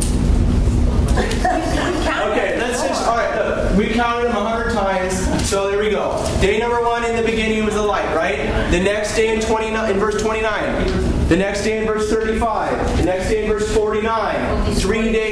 [2.30, 5.90] Okay, let's just, all right, look, we counted them a hundred times, so there we
[5.90, 6.24] go.
[6.40, 8.70] Day number one, in the beginning was the light, right?
[8.70, 11.28] The next day in 29, in verse 29.
[11.28, 12.98] The next day in verse 35.
[12.98, 14.74] The next day in verse 49.
[14.74, 15.31] Three days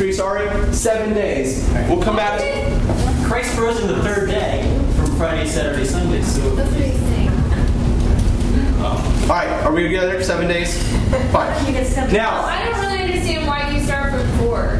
[0.00, 1.68] that, 43, sorry, seven days.
[1.88, 4.62] We'll come back to, Christ rose on the third day
[4.96, 6.22] from Friday, Saturday, Sunday.
[6.22, 7.28] So That's what he's saying.
[8.80, 10.22] all right, are we together?
[10.22, 10.82] Seven days?
[11.32, 11.50] Fine.
[12.12, 14.78] Now, I don't really understand why you start from four.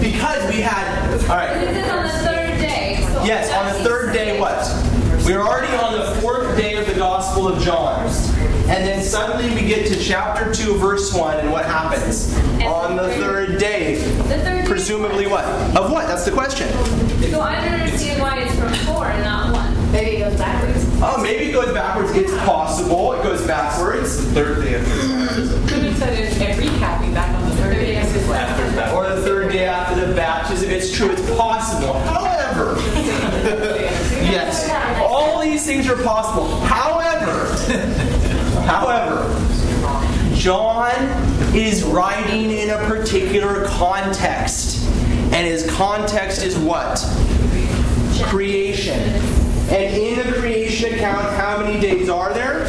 [0.00, 1.54] because we had, all right.
[1.54, 2.98] This is on the third day.
[3.12, 4.66] So Yes, on the third day, what?
[5.24, 8.08] We're already on the fourth day of the Gospel of John.
[8.70, 12.32] And then suddenly we get to chapter 2, verse 1, and what happens?
[12.62, 13.96] On the third day.
[13.96, 14.64] The third day.
[14.64, 15.44] Presumably what?
[15.76, 16.06] Of what?
[16.06, 16.68] That's the question.
[17.32, 19.92] So I don't understand why it's from four and not one.
[19.92, 20.86] Maybe it goes backwards.
[21.02, 22.12] Oh, maybe it goes backwards.
[22.12, 23.12] It's possible.
[23.14, 24.24] It goes backwards.
[24.26, 24.88] Third day after.
[25.66, 28.34] Could have said it and recapping back on the third day as well.
[28.34, 28.96] After baptism.
[28.96, 30.70] Or the third day after the baptism.
[30.70, 31.10] It's true.
[31.10, 31.94] It's possible.
[31.94, 32.76] However,
[34.30, 36.60] yes, all these things are possible.
[36.60, 37.46] However,
[38.70, 39.26] however,
[40.34, 40.94] John
[41.54, 44.86] is writing in a particular context.
[45.32, 46.98] And his context is what?
[48.28, 49.00] Creation.
[49.70, 52.66] And in the creation account, how many days are there?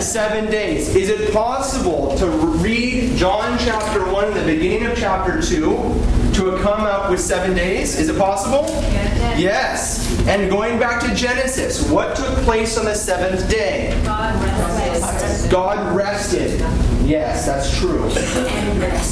[0.00, 0.94] Seven days.
[0.94, 6.58] Is it possible to read John chapter 1 and the beginning of chapter 2 to
[6.62, 7.98] come up with seven days?
[7.98, 8.64] Is it possible?
[8.68, 9.07] Yes.
[9.38, 13.98] And going back to Genesis, what took place on the seventh day?
[14.04, 15.50] God rested.
[15.50, 16.60] God rested.
[17.08, 18.08] Yes, that's true.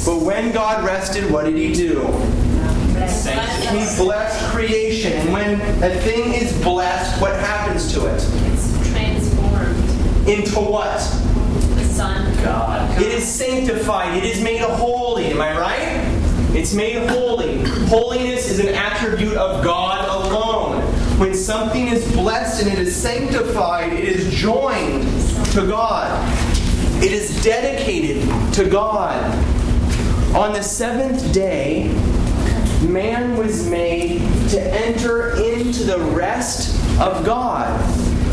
[0.05, 2.01] But when God rested, what did he do?
[3.71, 5.13] He blessed creation.
[5.13, 8.15] And when a thing is blessed, what happens to it?
[8.51, 10.27] It's transformed.
[10.27, 10.99] Into what?
[11.77, 12.43] The sun.
[12.43, 13.01] God.
[13.01, 14.17] It is sanctified.
[14.17, 15.27] It is made holy.
[15.27, 16.17] Am I right?
[16.55, 17.63] It's made holy.
[17.87, 19.96] Holiness is an attribute of God alone.
[21.17, 25.03] When something is blessed and it is sanctified, it is joined
[25.53, 26.13] to God.
[27.03, 28.21] It is dedicated
[28.53, 29.15] to God.
[30.35, 31.87] On the seventh day,
[32.87, 37.67] man was made to enter into the rest of God,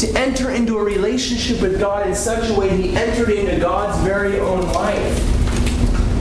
[0.01, 3.99] to enter into a relationship with God in such a way he entered into God's
[4.05, 5.35] very own life.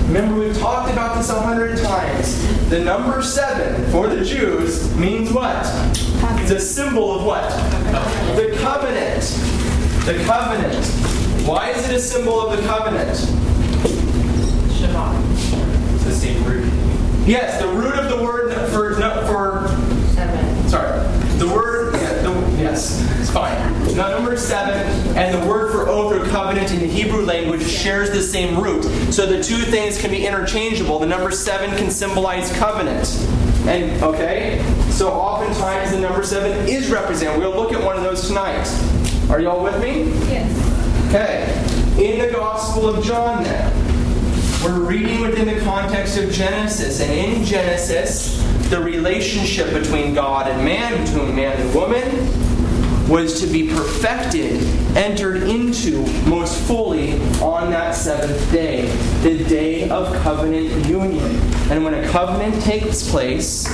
[0.08, 2.69] Remember, we've talked about this a hundred times.
[2.69, 5.65] The number seven for the Jews means what?
[6.43, 7.49] It's a symbol of what?
[8.36, 9.23] The covenant.
[10.06, 10.86] The covenant.
[11.47, 13.12] Why is it a symbol of the covenant?
[15.93, 16.69] It's the same root.
[17.25, 19.69] Yes, the root of the word for no, for
[20.67, 20.99] sorry,
[21.38, 23.58] the word yeah, the, yes, it's fine.
[23.95, 28.12] Now number seven, and the word for oath or covenant in the Hebrew language shares
[28.12, 30.99] the same root, so the two things can be interchangeable.
[30.99, 33.08] The number seven can symbolize covenant,
[33.65, 34.60] and okay,
[34.93, 37.39] so oftentimes the number seven is represented.
[37.39, 38.65] We'll look at one of those tonight.
[39.29, 40.03] Are y'all with me?
[40.29, 41.10] Yes.
[41.10, 43.84] Okay, in the Gospel of John then.
[44.63, 50.63] We're reading within the context of Genesis, and in Genesis, the relationship between God and
[50.63, 54.63] man, between man and woman, was to be perfected,
[54.95, 58.86] entered into most fully on that seventh day,
[59.21, 61.36] the day of covenant union.
[61.69, 63.67] And when a covenant takes place,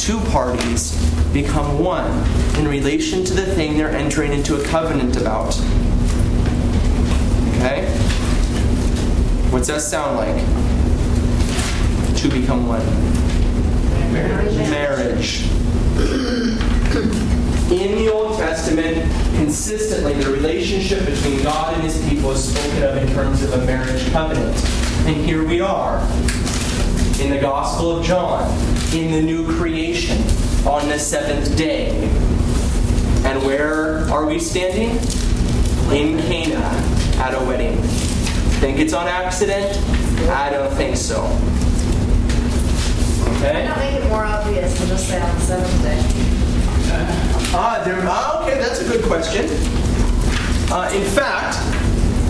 [0.00, 0.96] two parties
[1.32, 2.10] become one
[2.58, 5.54] in relation to the thing they're entering into a covenant about.
[7.56, 7.86] Okay?
[9.50, 10.36] What's that sound like?
[12.16, 12.82] To become one.
[14.10, 15.42] Marriage.
[17.70, 18.96] In the Old Testament,
[19.36, 23.58] consistently, the relationship between God and his people is spoken of in terms of a
[23.66, 24.56] marriage covenant.
[25.06, 26.00] And here we are
[27.20, 28.48] in the Gospel of John,
[28.94, 30.18] in the new creation,
[30.66, 31.90] on the seventh day.
[33.24, 34.90] And where are we standing?
[35.96, 36.60] In Cana
[37.22, 37.76] at a wedding.
[38.60, 39.76] Think it's on accident?
[40.28, 41.20] I don't think so.
[43.40, 43.64] Why Okay?
[43.64, 46.00] not make it more obvious and just say on the seventh day?
[47.52, 49.46] Ah, there, ah, okay, that's a good question.
[50.72, 51.56] Uh, in fact,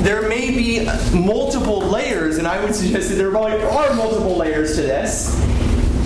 [0.05, 4.77] there may be multiple layers, and I would suggest that there probably are multiple layers
[4.77, 5.35] to this.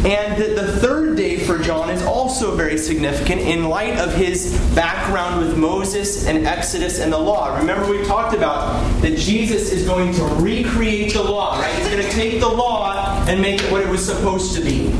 [0.04, 4.54] And that the third day for John is also very significant in light of his
[4.74, 7.56] background with Moses and Exodus and the law.
[7.56, 11.74] Remember, we talked about that Jesus is going to recreate the law, right?
[11.76, 14.90] He's going to take the law and make it what it was supposed to be.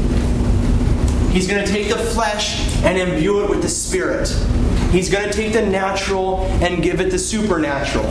[1.32, 4.28] He's going to take the flesh and imbue it with the spirit.
[4.90, 8.06] He's going to take the natural and give it the supernatural.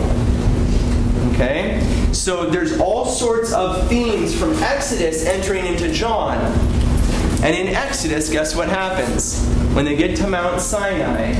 [1.31, 1.81] Okay?
[2.11, 6.37] So there's all sorts of themes from Exodus entering into John.
[7.43, 9.45] And in Exodus, guess what happens?
[9.73, 11.33] When they get to Mount Sinai,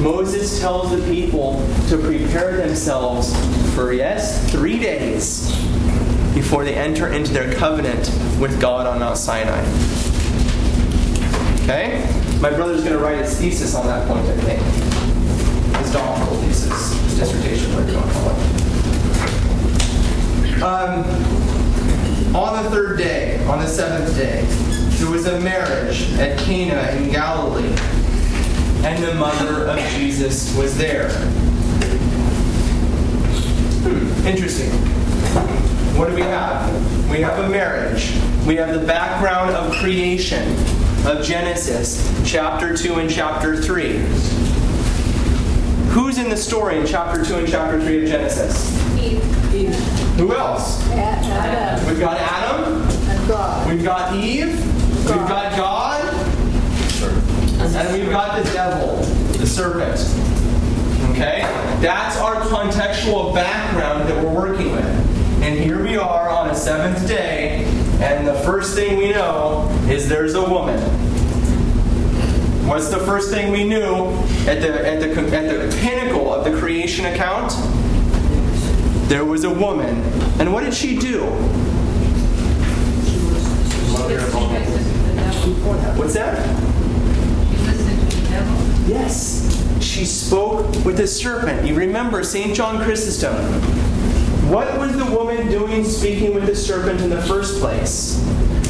[0.00, 3.34] Moses tells the people to prepare themselves
[3.74, 5.50] for, yes, three days
[6.34, 9.62] before they enter into their covenant with God on Mount Sinai.
[11.62, 12.06] Okay?
[12.42, 14.60] My brother's going to write his thesis on that point, I think.
[15.82, 18.30] His doctoral thesis, his dissertation, whatever you want to call
[20.52, 20.62] it.
[20.62, 24.44] Um, on the third day, on the seventh day,
[24.98, 27.72] there was a marriage at Cana in Galilee,
[28.84, 31.10] and the mother of Jesus was there.
[33.84, 34.70] Hmm, interesting.
[35.96, 37.10] What do we have?
[37.10, 38.12] We have a marriage.
[38.44, 40.52] We have the background of creation
[41.06, 43.98] of Genesis, chapter 2 and chapter 3.
[45.90, 48.98] Who's in the story in chapter 2 and chapter 3 of Genesis?
[49.00, 49.74] Eve.
[50.18, 50.84] Who else?
[50.90, 53.68] Adam We've got Adam, and God.
[53.68, 54.67] we've got Eve,
[55.10, 56.04] we've got God,
[57.60, 58.96] and we've got the devil,
[59.38, 59.98] the serpent.
[61.10, 61.40] Okay?
[61.80, 64.84] That's our contextual background that we're working with.
[65.42, 67.64] And here we are on a seventh day,
[68.02, 70.78] and the first thing we know is there's a woman.
[72.68, 74.10] What's the first thing we knew
[74.46, 77.54] at the, at the, at the pinnacle of the creation account?
[79.08, 80.02] There was a woman.
[80.38, 81.24] And what did she do?
[85.28, 86.46] What's that?
[87.50, 88.88] She listened to the devil.
[88.88, 89.82] Yes.
[89.82, 91.66] She spoke with the serpent.
[91.66, 92.54] You remember St.
[92.54, 93.36] John Chrysostom.
[94.50, 98.24] What was the woman doing speaking with the serpent in the first place?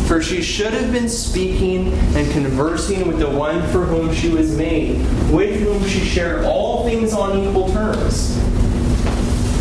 [0.08, 4.56] For she should have been speaking and conversing with the one for whom she was
[4.56, 4.98] made,
[5.30, 8.36] with whom she shared all things on equal terms.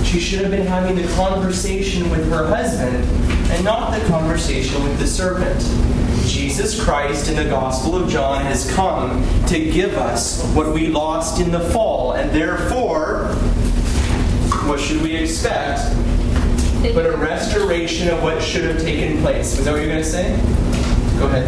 [0.08, 2.96] She should have been having the conversation with her husband
[3.52, 5.62] and not the conversation with the serpent.
[6.58, 11.39] Jesus Christ in the Gospel of John has come to give us what we lost
[11.39, 13.26] in the fall, and therefore,
[14.65, 15.82] what should we expect?
[16.96, 19.60] But a restoration of what should have taken place.
[19.60, 20.36] Is that what you're going to say?
[21.20, 21.46] Go ahead.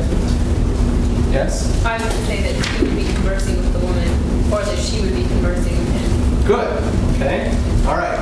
[1.34, 1.84] Yes?
[1.84, 4.08] I would say that he would be conversing with the woman,
[4.54, 6.46] or that she would be conversing with him.
[6.46, 7.16] Good.
[7.16, 7.50] Okay.
[7.88, 8.20] All right.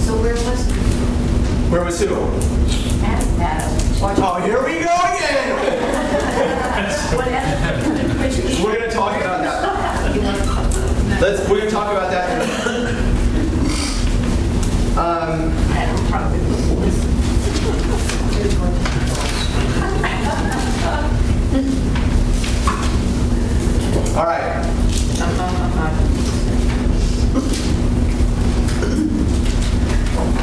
[0.00, 0.66] So where was
[1.70, 2.16] Where was who?
[3.04, 4.18] Adam?
[4.20, 5.77] Oh, here we go again.
[8.62, 11.20] We're going to talk about that.
[11.20, 11.40] Let's.
[11.48, 12.28] We're going to talk about that.
[14.98, 15.52] Um,
[24.16, 24.64] all right.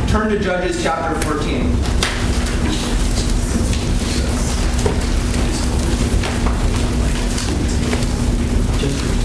[0.09, 1.94] Turn to Judges chapter 14.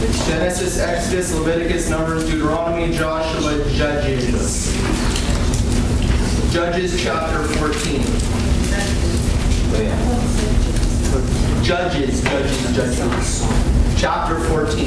[0.01, 4.73] Genesis, Exodus, Leviticus, Numbers, Deuteronomy, Joshua, Judges.
[6.51, 8.01] Judges chapter 14.
[11.63, 13.47] Judges, Judges, Judges.
[14.01, 14.87] Chapter 14.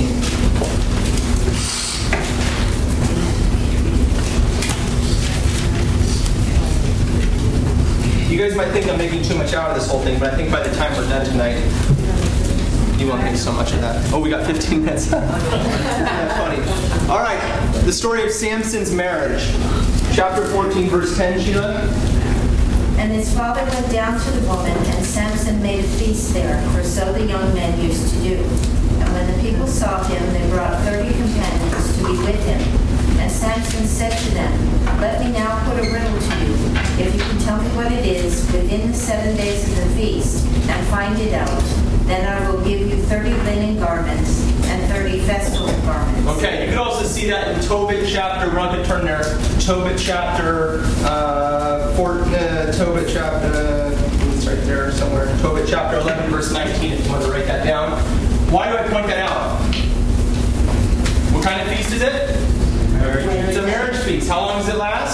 [8.31, 10.35] You guys might think I'm making too much out of this whole thing, but I
[10.35, 11.61] think by the time we're done tonight,
[13.05, 14.13] won't think so much of that.
[14.13, 15.07] Oh, we got 15 minutes.
[15.09, 16.59] Funny.
[17.09, 17.39] All right,
[17.85, 19.43] the story of Samson's marriage.
[20.13, 21.81] Chapter 14, verse 10, Sheila.
[22.97, 26.83] And his father went down to the woman, and Samson made a feast there, for
[26.83, 28.35] so the young men used to do.
[28.37, 32.61] And when the people saw him, they brought thirty companions to be with him.
[33.19, 36.53] And Samson said to them, Let me now put a riddle to you.
[37.03, 40.45] If you can tell me what it is within the seven days of the feast,
[40.69, 45.67] and find it out, then I will give you thirty linen garments and thirty festival
[45.83, 46.27] garments.
[46.37, 48.49] Okay, you can also see that in Tobit chapter.
[48.51, 49.23] Going to turn there.
[49.59, 53.91] Tobit chapter, uh, four, uh, Tobit chapter,
[54.33, 55.27] it's right there somewhere.
[55.39, 57.97] Tobit chapter 11, verse 19, if you want to write that down.
[58.51, 59.57] Why do I point that out?
[61.33, 62.13] What kind of feast is it?
[63.05, 64.29] It's a marriage feast.
[64.29, 65.12] How long does it last?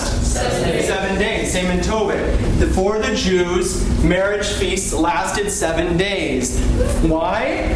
[1.49, 2.71] Same in Tobit.
[2.75, 6.59] For the Jews, marriage feasts lasted seven days.
[7.01, 7.75] Why?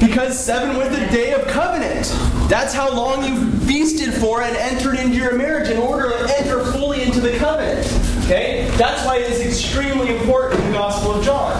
[0.00, 2.06] Because seven was the day of covenant.
[2.48, 6.64] That's how long you feasted for and entered into your marriage in order to enter
[6.72, 7.86] fully into the covenant.
[8.24, 8.70] Okay?
[8.78, 11.52] That's why it is extremely important in the Gospel of John.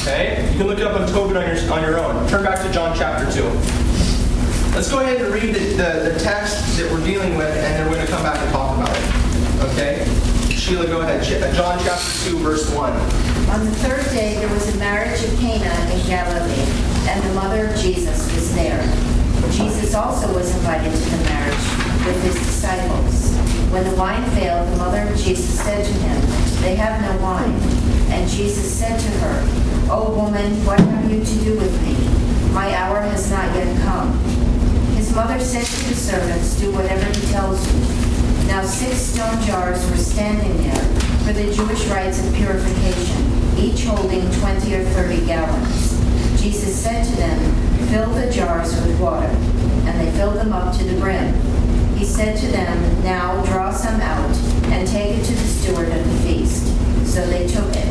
[0.00, 0.50] Okay?
[0.50, 2.26] You can look it up on Tobit on your, on your own.
[2.26, 3.42] Turn back to John chapter 2.
[4.74, 7.86] Let's go ahead and read the, the, the text that we're dealing with, and then
[7.86, 9.25] we're going to come back and talk about it.
[10.66, 11.22] Sheila, go ahead.
[11.22, 12.92] Uh, John chapter 2, verse 1.
[13.54, 16.66] On the third day, there was a marriage at Cana in Galilee,
[17.06, 18.82] and the mother of Jesus was there.
[19.52, 21.66] Jesus also was invited to the marriage
[22.02, 23.30] with his disciples.
[23.70, 26.20] When the wine failed, the mother of Jesus said to him,
[26.62, 27.54] They have no wine.
[28.10, 29.46] And Jesus said to her,
[29.88, 31.94] O woman, what have you to do with me?
[32.52, 34.18] My hour has not yet come.
[34.96, 38.05] His mother said to the servants, Do whatever he tells you.
[38.46, 40.84] Now six stone jars were standing there
[41.26, 45.96] for the Jewish rites of purification, each holding 20 or 30 gallons.
[46.40, 49.26] Jesus said to them, Fill the jars with water.
[49.26, 51.34] And they filled them up to the brim.
[51.96, 54.36] He said to them, Now draw some out
[54.70, 56.66] and take it to the steward of the feast.
[57.04, 57.86] So they took it.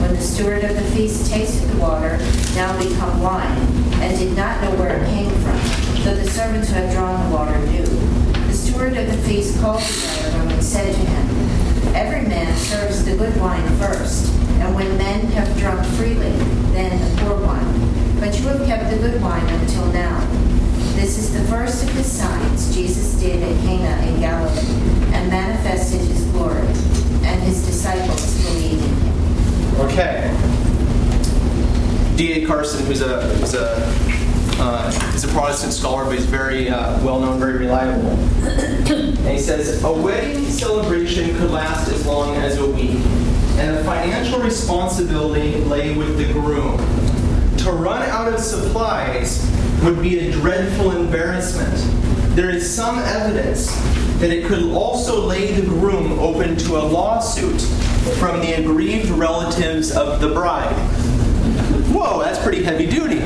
[0.00, 2.18] When the steward of the feast tasted the water,
[2.54, 3.56] now become wine,
[4.02, 7.36] and did not know where it came from, though the servants who had drawn the
[7.36, 8.11] water knew.
[8.72, 13.14] Steward of the feast called the bridegroom and said to him, Every man serves the
[13.14, 16.32] good wine first, and when men have drunk freely,
[16.72, 18.18] then the poor wine.
[18.18, 20.18] But you have kept the good wine until now.
[20.94, 24.66] This is the first of the signs Jesus did at Cana in Galilee,
[25.12, 26.66] and manifested his glory,
[27.26, 29.80] and his disciples believed in him.
[29.82, 30.34] Okay.
[32.16, 32.46] D.A.
[32.46, 34.01] Carson, who's a, who's a,
[34.58, 38.08] uh, he's a Protestant scholar, but he's very uh, well known, very reliable.
[38.46, 42.98] and he says, A wedding celebration could last as long as a week,
[43.58, 46.76] and the financial responsibility lay with the groom.
[47.58, 49.48] To run out of supplies
[49.82, 51.76] would be a dreadful embarrassment.
[52.34, 53.66] There is some evidence
[54.20, 57.60] that it could also lay the groom open to a lawsuit
[58.18, 60.72] from the aggrieved relatives of the bride.
[61.92, 63.20] Whoa, that's pretty heavy duty.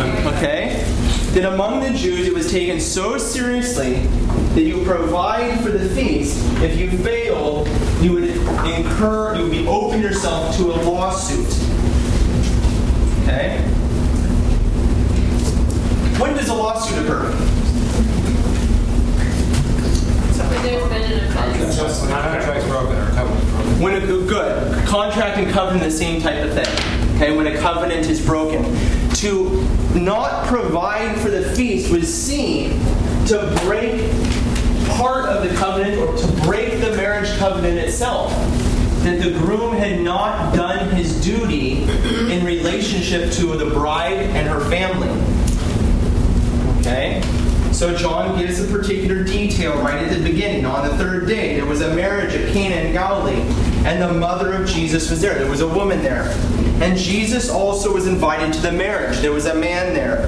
[0.00, 0.84] Okay?
[1.32, 3.94] That among the Jews it was taken so seriously
[4.54, 6.38] that you provide for the feast.
[6.62, 7.66] If you fail,
[8.00, 11.46] you would incur, you would be open yourself to a lawsuit.
[13.22, 13.60] Okay?
[16.20, 17.30] When does a lawsuit occur?
[20.44, 22.66] When there's been an offense.
[22.66, 23.80] Broken or covenant's broken.
[23.80, 27.16] When a good contract and covenant the same type of thing.
[27.16, 28.62] Okay, when a covenant is broken,
[29.16, 29.64] to
[29.94, 32.70] not provide for the feast was seen
[33.26, 34.10] to break
[34.96, 38.30] part of the covenant or to break the marriage covenant itself.
[39.04, 41.82] That the groom had not done his duty
[42.32, 45.10] in relationship to the bride and her family.
[46.80, 47.22] Okay?
[47.72, 50.64] So John gives a particular detail right at the beginning.
[50.64, 53.40] On the third day, there was a marriage at Cana in Galilee,
[53.84, 55.34] and the mother of Jesus was there.
[55.38, 56.32] There was a woman there.
[56.82, 59.18] And Jesus also was invited to the marriage.
[59.18, 60.26] There was a man there.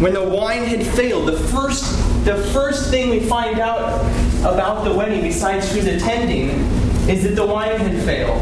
[0.00, 1.84] When the wine had failed, the first,
[2.24, 4.00] the first thing we find out
[4.40, 6.48] about the wedding, besides who's attending,
[7.08, 8.40] is that the wine had failed.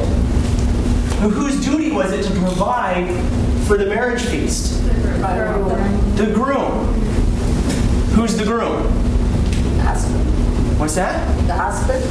[1.32, 3.08] Whose duty was it to provide
[3.66, 4.84] for the marriage feast?
[4.84, 6.94] The groom.
[8.14, 8.84] Who's the groom?
[9.78, 10.78] The husband.
[10.78, 11.46] What's that?
[11.48, 12.04] The husband.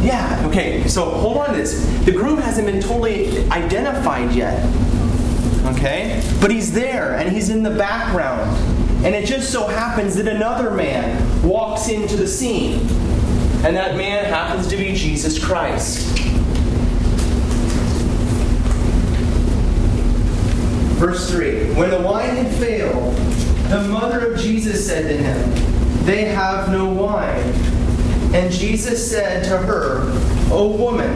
[0.00, 1.84] Yeah, okay, so hold on to this.
[2.04, 4.64] The groom hasn't been totally identified yet.
[5.66, 6.22] Okay?
[6.40, 8.56] But he's there and he's in the background.
[9.04, 12.80] And it just so happens that another man walks into the scene.
[13.64, 16.06] And that man happens to be Jesus Christ.
[20.98, 23.16] Verse 3 When the wine had failed,
[23.68, 27.77] the mother of Jesus said to him, They have no wine.
[28.34, 30.02] And Jesus said to her,
[30.52, 31.10] O woman,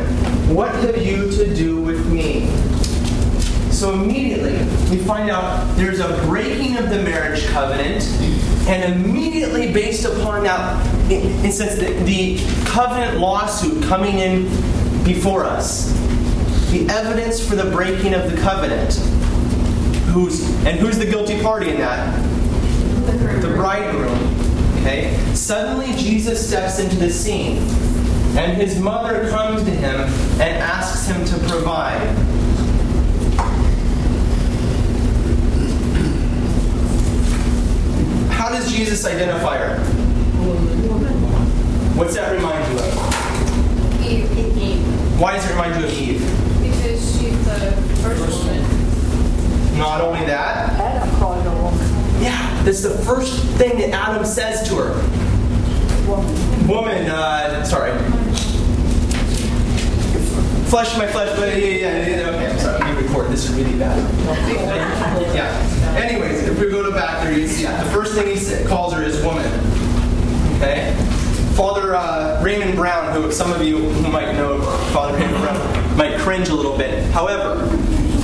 [0.54, 2.46] what have you to do with me?
[3.70, 4.52] So immediately
[4.90, 8.04] we find out there's a breaking of the marriage covenant,
[8.68, 14.44] and immediately based upon that, in, in sense the, the covenant lawsuit coming in
[15.04, 15.92] before us,
[16.70, 18.94] the evidence for the breaking of the covenant.
[20.12, 22.22] Who's and who's the guilty party in that?
[23.42, 24.31] The bridegroom.
[24.82, 25.16] Okay?
[25.32, 27.58] Suddenly Jesus steps into the scene,
[28.36, 30.00] and his mother comes to him
[30.40, 32.00] and asks him to provide.
[38.32, 39.78] How does Jesus identify her?
[41.96, 44.04] What's that remind you of?
[44.04, 45.20] Eve.
[45.20, 46.20] Why does it remind you of Eve?
[46.60, 47.70] Because she's the
[48.02, 49.78] first woman.
[49.78, 50.71] Not only that, Adam called a
[52.62, 52.74] woman.
[52.74, 54.94] is the first thing that Adam says to her.
[56.68, 57.08] Woman.
[57.08, 57.92] Uh, sorry.
[60.68, 63.32] Flesh, my flesh, but yeah, yeah, yeah, okay, I'm sorry, I'm being recorded.
[63.32, 63.98] This is really bad.
[65.34, 65.98] Yeah.
[65.98, 69.02] Anyways, if we go to back there, you see the first thing he calls her
[69.02, 69.44] is woman.
[70.56, 70.94] Okay?
[71.54, 74.62] Father uh, Raymond Brown who some of you might know
[74.94, 77.04] Father Raymond Brown, might cringe a little bit.
[77.10, 77.66] However,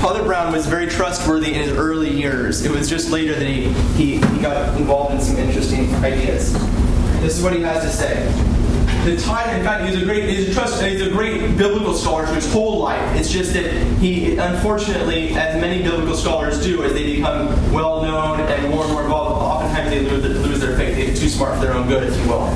[0.00, 2.64] Father Brown was very trustworthy in his early years.
[2.64, 6.52] It was just later that he, he, he got involved in some interesting ideas.
[7.20, 8.24] This is what he has to say.
[9.04, 12.26] The time, in fact, he's a great, he's a trust, he's a great biblical scholar
[12.26, 13.18] his whole life.
[13.18, 18.38] It's just that he, unfortunately, as many biblical scholars do, as they become well known
[18.40, 20.94] and more and more involved, oftentimes they lose, lose their faith.
[20.94, 22.54] They get too smart for their own good, if you will.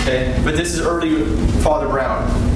[0.00, 1.24] Okay, but this is early
[1.60, 2.53] Father Brown.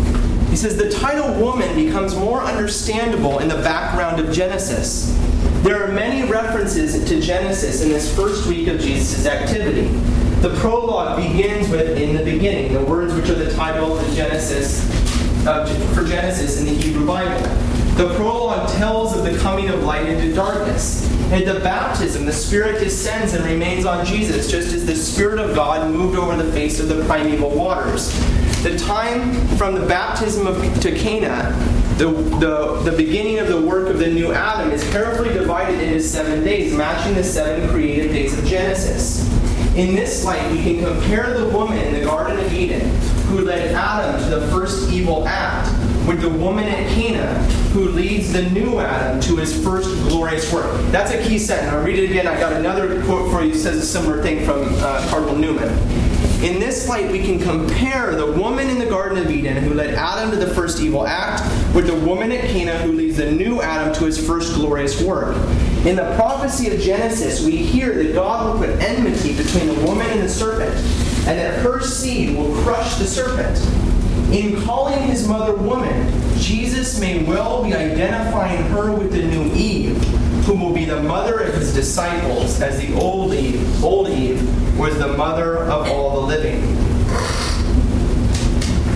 [0.51, 5.15] He says the title woman becomes more understandable in the background of Genesis.
[5.63, 9.89] There are many references to Genesis in this first week of Jesus' activity.
[10.41, 14.89] The prologue begins with "in the beginning," the words which are the title of Genesis
[15.47, 17.41] uh, for Genesis in the Hebrew Bible.
[17.97, 21.05] The prologue tells of the coming of light into darkness.
[21.33, 25.55] At the baptism, the Spirit descends and remains on Jesus, just as the Spirit of
[25.55, 28.15] God moved over the face of the primeval waters.
[28.63, 31.57] The time from the baptism of, to Cana,
[31.97, 32.09] the,
[32.41, 36.43] the, the beginning of the work of the new Adam, is carefully divided into seven
[36.43, 39.29] days, matching the seven creative days of Genesis.
[39.77, 42.81] In this light, we can compare the woman in the Garden of Eden
[43.29, 45.69] who led Adam to the first evil act
[46.09, 47.35] with the woman at Cana
[47.75, 50.65] who leads the new Adam to his first glorious work.
[50.91, 51.71] That's a key sentence.
[51.71, 52.27] I'll read it again.
[52.27, 55.69] I've got another quote for you that says a similar thing from uh, Cardinal Newman.
[56.43, 59.95] In this light, we can compare the woman in the Garden of Eden who led
[59.95, 61.43] Adam to the first evil act
[61.75, 65.37] with the woman at Cana who leads the new Adam to his first glorious work.
[65.85, 70.07] In the prophecy of Genesis, we hear that God will put enmity between the woman
[70.07, 70.75] and the serpent,
[71.27, 73.59] and that her seed will crush the serpent.
[74.33, 79.97] In calling his mother woman, Jesus may well be identifying her with the new Eve,
[80.45, 84.99] who will be the mother of his disciples, as the old Eve, old Eve was
[84.99, 86.61] the mother of all the living.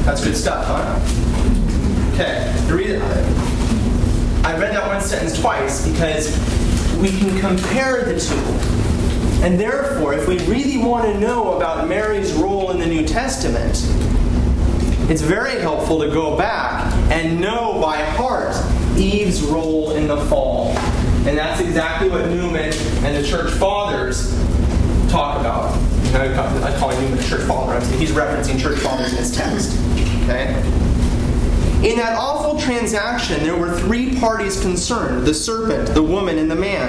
[0.05, 2.13] That's good stuff, huh?
[2.13, 2.53] Okay.
[2.67, 3.01] The reason
[4.45, 6.29] I read that one sentence twice because
[7.01, 8.35] we can compare the two.
[9.43, 13.77] And therefore, if we really want to know about Mary's role in the New Testament,
[15.13, 18.57] it's very helpful to go back and know by heart
[18.97, 20.69] Eve's role in the fall.
[21.27, 22.73] And that's exactly what Newman
[23.05, 24.35] and the church fathers
[25.11, 25.77] talk about.
[26.15, 27.79] I call him Newman a church father.
[27.99, 29.79] He's referencing church fathers in his text.
[30.23, 30.55] Okay?
[31.87, 36.57] In that awful transaction, there were three parties concerned the serpent, the woman, and the
[36.57, 36.89] man.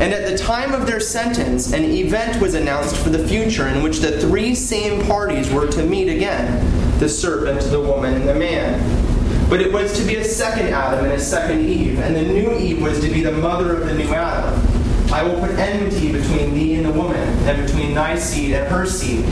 [0.00, 3.82] And at the time of their sentence, an event was announced for the future in
[3.82, 8.34] which the three same parties were to meet again the serpent, the woman, and the
[8.34, 8.78] man.
[9.50, 12.56] But it was to be a second Adam and a second Eve, and the new
[12.56, 15.12] Eve was to be the mother of the new Adam.
[15.12, 18.86] I will put enmity between thee and the woman, and between thy seed and her
[18.86, 19.24] seed.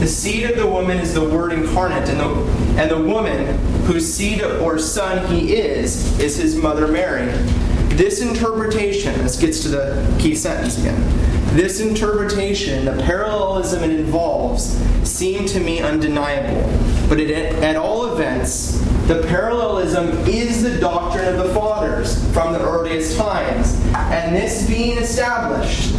[0.00, 4.10] The seed of the woman is the word incarnate, and the, and the woman, whose
[4.10, 7.26] seed or son he is, is his mother Mary.
[7.94, 10.98] This interpretation, this gets to the key sentence again.
[11.52, 16.62] This interpretation, the parallelism it involves, seem to me undeniable.
[17.08, 22.60] But it, at all events, the parallelism is the doctrine of the fathers from the
[22.60, 23.80] earliest times.
[23.94, 25.94] And this being established,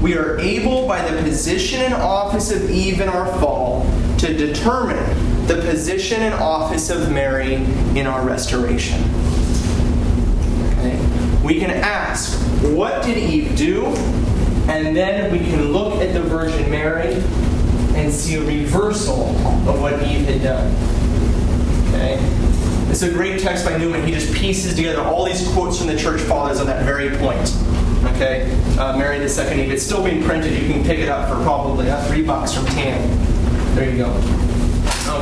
[0.00, 3.84] we are able, by the position and office of Eve in our fall,
[4.18, 7.54] to determine the position and office of Mary
[7.96, 9.02] in our restoration.
[10.70, 10.96] Okay?
[11.44, 13.92] We can ask, what did Eve do?
[14.68, 17.14] And then we can look at the Virgin Mary
[17.94, 19.30] and see a reversal
[19.68, 20.72] of what Eve had done.
[21.88, 22.18] Okay?
[22.90, 24.06] It's a great text by Newman.
[24.06, 27.54] He just pieces together all these quotes from the church fathers on that very point.
[28.14, 28.50] Okay?
[28.78, 29.72] Uh, Mary the Second Eve.
[29.72, 30.52] It's still being printed.
[30.52, 33.74] You can pick it up for probably uh, three bucks from TAN.
[33.74, 34.10] There you go.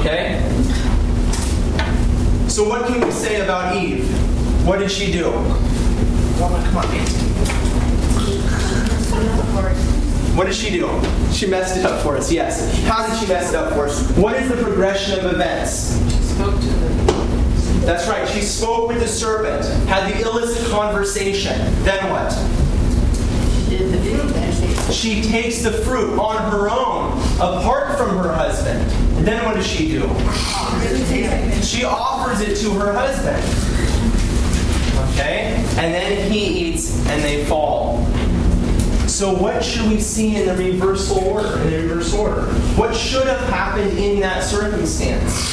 [0.00, 0.40] Okay?
[2.48, 4.08] So, what can we say about Eve?
[4.66, 5.30] What did she do?
[5.30, 7.29] Woman, come on, Nancy.
[10.36, 10.88] What did she do?
[11.32, 12.82] She messed it up for us, yes.
[12.84, 14.10] How did she mess it up for us?
[14.16, 15.98] What is the progression of events?
[16.10, 16.90] She Spoke to the.
[17.84, 21.58] That's right, she spoke with the serpent, had the illicit conversation.
[21.82, 22.30] Then what?
[23.68, 28.80] Did the fruit She takes the fruit on her own, apart from her husband.
[29.18, 30.02] And then what does she do?
[31.62, 33.42] She offers it to her husband.
[35.12, 35.54] Okay?
[35.78, 38.06] And then he eats and they fall.
[39.20, 41.58] So what should we see in the reversal order?
[41.64, 42.46] In the reverse order?
[42.78, 45.46] What should have happened in that circumstance?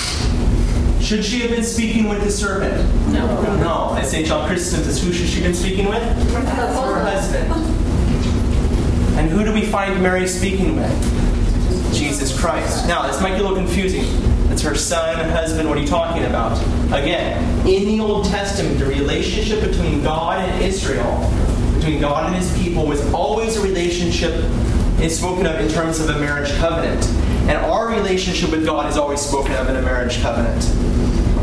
[1.06, 2.78] Should she have been speaking with the serpent?
[3.12, 3.28] No.
[3.58, 3.94] No.
[4.00, 4.26] As St.
[4.26, 6.02] John Chrysostom who should she have been speaking with?
[6.32, 7.52] Her husband.
[9.20, 11.94] And who do we find Mary speaking with?
[11.94, 12.88] Jesus Christ.
[12.88, 14.06] Now, this might be a little confusing.
[14.50, 16.58] It's her son, husband, what are you talking about?
[16.94, 21.30] Again, in the Old Testament, the relationship between God and Israel,
[21.88, 24.34] between God and his people, was always a relationship
[25.00, 27.06] is spoken of in terms of a marriage covenant.
[27.48, 30.66] And our relationship with God is always spoken of in a marriage covenant.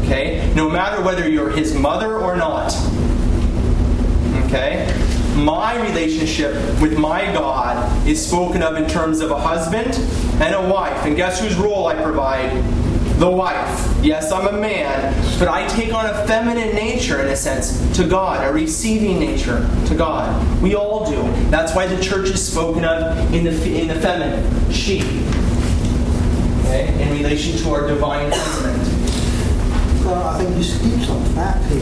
[0.04, 0.52] Okay?
[0.54, 2.74] No matter whether you're his mother or not.
[4.44, 4.94] Okay?
[5.34, 9.94] My relationship with my God is spoken of in terms of a husband
[10.42, 11.06] and a wife.
[11.06, 12.50] And guess whose role I provide?
[13.18, 14.04] The wife.
[14.04, 18.04] Yes, I'm a man, but I take on a feminine nature, in a sense, to
[18.08, 20.60] God, a receiving nature to God.
[20.60, 21.22] We all do.
[21.48, 25.00] That's why the church is spoken of in the, in the feminine, she.
[26.62, 26.92] Okay?
[27.00, 28.82] In relation to our divine husband.
[30.04, 31.80] Well, I think you skip some fact here.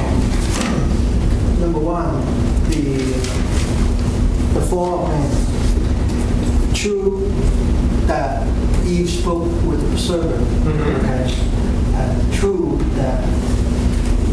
[0.00, 0.20] Um,
[1.60, 2.20] number one,
[2.70, 3.46] the
[4.58, 6.74] the fall of man.
[6.74, 8.46] True that
[8.86, 10.66] Eve spoke with the serpent.
[10.66, 11.34] Okay.
[11.94, 13.24] And true that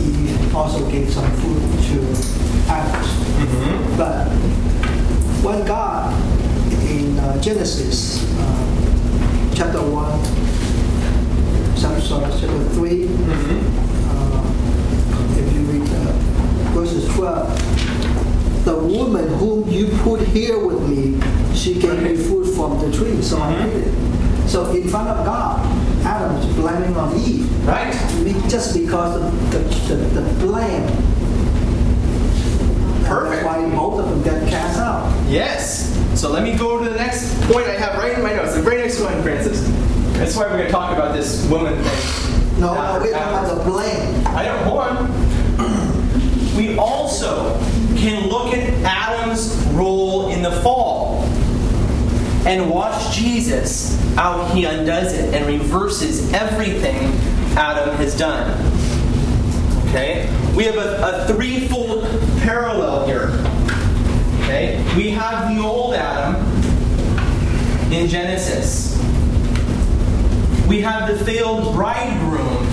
[0.01, 3.97] Eve also gave some food to Adam.
[3.97, 4.27] But
[5.43, 6.13] when God
[6.89, 10.19] in uh, Genesis uh, chapter one
[11.83, 14.43] sorry, sorry, chapter 3, uh,
[15.37, 16.13] if you read uh,
[16.71, 17.92] verses 12,
[18.63, 21.19] the woman whom you put here with me,
[21.53, 23.69] she gave me food from the tree, so I mm-hmm.
[23.69, 24.49] ate it.
[24.49, 25.59] So in front of God,
[26.05, 27.49] Adam is blaming on Eve.
[27.67, 27.93] Right.
[28.49, 30.83] Just because of the, the, the blame.
[33.03, 33.43] And Perfect.
[33.43, 35.29] That's why both of them get cast out.
[35.29, 35.89] Yes.
[36.19, 38.53] So let me go to the next point I have right in my notes.
[38.55, 39.61] The very next one, Francis.
[40.17, 42.61] That's why we're going to talk about this woman thing.
[42.61, 44.27] No, no, After- we're talking after- about the blame.
[44.27, 45.23] I don't, hold on.
[46.55, 47.57] We also
[47.95, 51.23] can look at Adam's role in the fall
[52.45, 56.97] and watch Jesus how he undoes it and reverses everything
[57.57, 58.51] Adam has done.
[59.87, 60.27] Okay?
[60.55, 62.03] We have a, a threefold
[62.39, 63.29] parallel here.
[64.41, 64.83] Okay?
[64.97, 66.41] We have the old Adam
[67.93, 68.97] in Genesis.
[70.67, 72.67] We have the failed bridegroom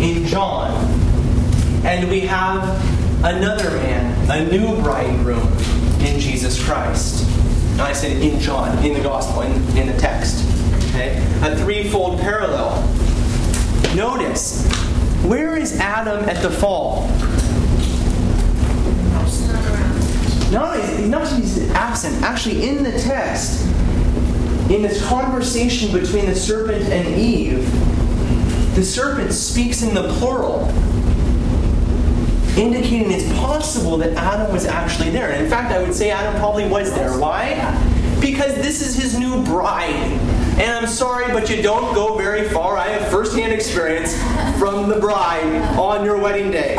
[0.00, 0.70] in John.
[1.84, 2.62] And we have
[3.24, 5.46] another man, a new bridegroom
[6.00, 7.33] in Jesus Christ.
[7.80, 10.44] I said in John, in the gospel, in, in the text.
[10.90, 11.16] Okay?
[11.42, 12.80] A threefold parallel.
[13.96, 14.66] Notice,
[15.24, 17.08] where is Adam at the fall?
[20.52, 22.22] Not, not he's absent.
[22.22, 23.62] Actually, in the text,
[24.70, 27.64] in this conversation between the serpent and Eve,
[28.76, 30.66] the serpent speaks in the plural,
[32.56, 35.30] indicating it's possible that Adam was actually there.
[35.30, 37.16] And in fact, I would say Adam probably was there.
[37.18, 37.54] Why?
[38.20, 39.90] Because this is his new bride.
[40.58, 42.76] And I'm sorry, but you don't go very far.
[42.76, 44.16] I have firsthand experience
[44.58, 45.44] from the bride
[45.76, 46.76] on your wedding day.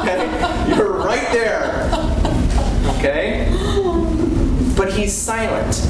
[0.00, 0.74] Okay?
[0.76, 1.90] You're right there.
[2.98, 3.48] Okay?
[4.76, 5.84] But he's silent.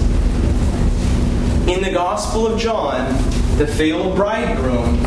[1.69, 3.13] In the Gospel of John,
[3.59, 5.03] the failed bridegroom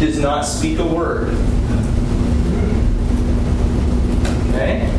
[0.00, 1.28] does not speak a word.
[4.50, 4.90] Okay?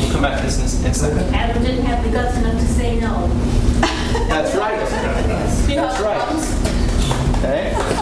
[0.00, 1.34] We'll come back to this in a- in a second.
[1.34, 3.28] Adam didn't have the guts enough to say no.
[4.28, 4.78] That's right.
[5.66, 6.20] That's right.
[7.38, 7.72] Okay?
[7.74, 7.94] Eh?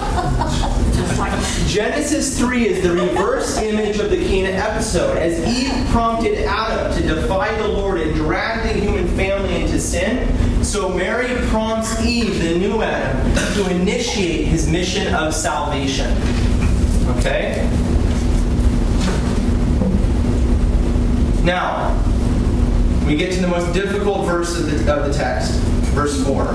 [1.67, 5.17] Genesis 3 is the reverse image of the Cana episode.
[5.17, 10.63] As Eve prompted Adam to defy the Lord and drag the human family into sin,
[10.63, 16.11] so Mary prompts Eve, the new Adam, to initiate his mission of salvation.
[17.17, 17.69] Okay?
[21.43, 22.12] Now,
[23.07, 25.53] we get to the most difficult verse of the, of the text,
[25.95, 26.49] verse 4.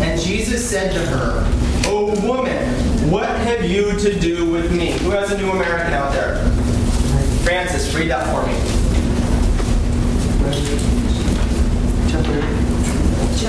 [0.00, 1.44] And Jesus said to her,
[1.86, 4.92] O woman, what have you to do with me?
[4.98, 6.36] Who has a New American out there?
[7.42, 8.82] Francis, read that for me.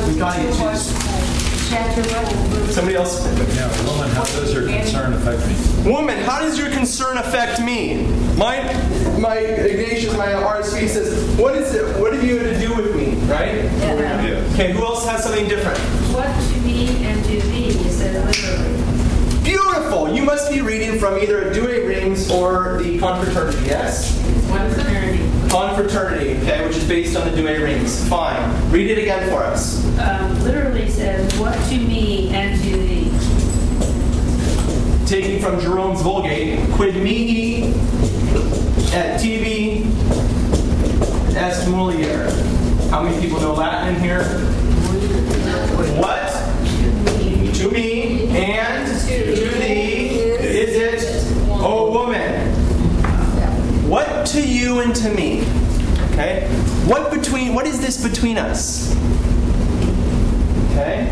[0.07, 1.12] We got to
[2.71, 3.23] Somebody else.
[3.55, 5.91] Now, woman, how does your concern affect me?
[5.91, 8.05] Woman, how does your concern affect me?
[8.35, 8.63] My
[9.19, 11.99] my Ignatius, my RSV says, what is it?
[11.99, 13.13] What have you to do with me?
[13.31, 13.55] Right?
[13.65, 14.53] Yes.
[14.53, 15.77] Okay, who else has something different?
[16.13, 19.43] What to me and to thee, he said literally.
[19.43, 20.13] Beautiful!
[20.15, 24.17] You must be reading from either a Douay Rheims or the Confraternity, yes?
[24.49, 24.92] What is eternity?
[25.53, 28.09] Confraternity, okay, which is based on the Douay Rheims.
[28.09, 28.71] Fine.
[28.71, 29.85] Read it again for us.
[29.99, 33.11] Um, literally says, what to me and to thee.
[35.05, 37.65] Taking from Jerome's Vulgate, quid mihi
[38.95, 39.83] et tibi
[41.37, 42.31] est mulier.
[42.89, 44.23] How many people know Latin in here?
[46.01, 46.31] What?
[47.57, 51.03] To me and to thee is it,
[51.51, 52.32] O woman.
[53.93, 55.41] What to you and to me?
[56.09, 56.47] Okay?
[56.87, 58.91] What between what is this between us?
[60.71, 61.05] Okay?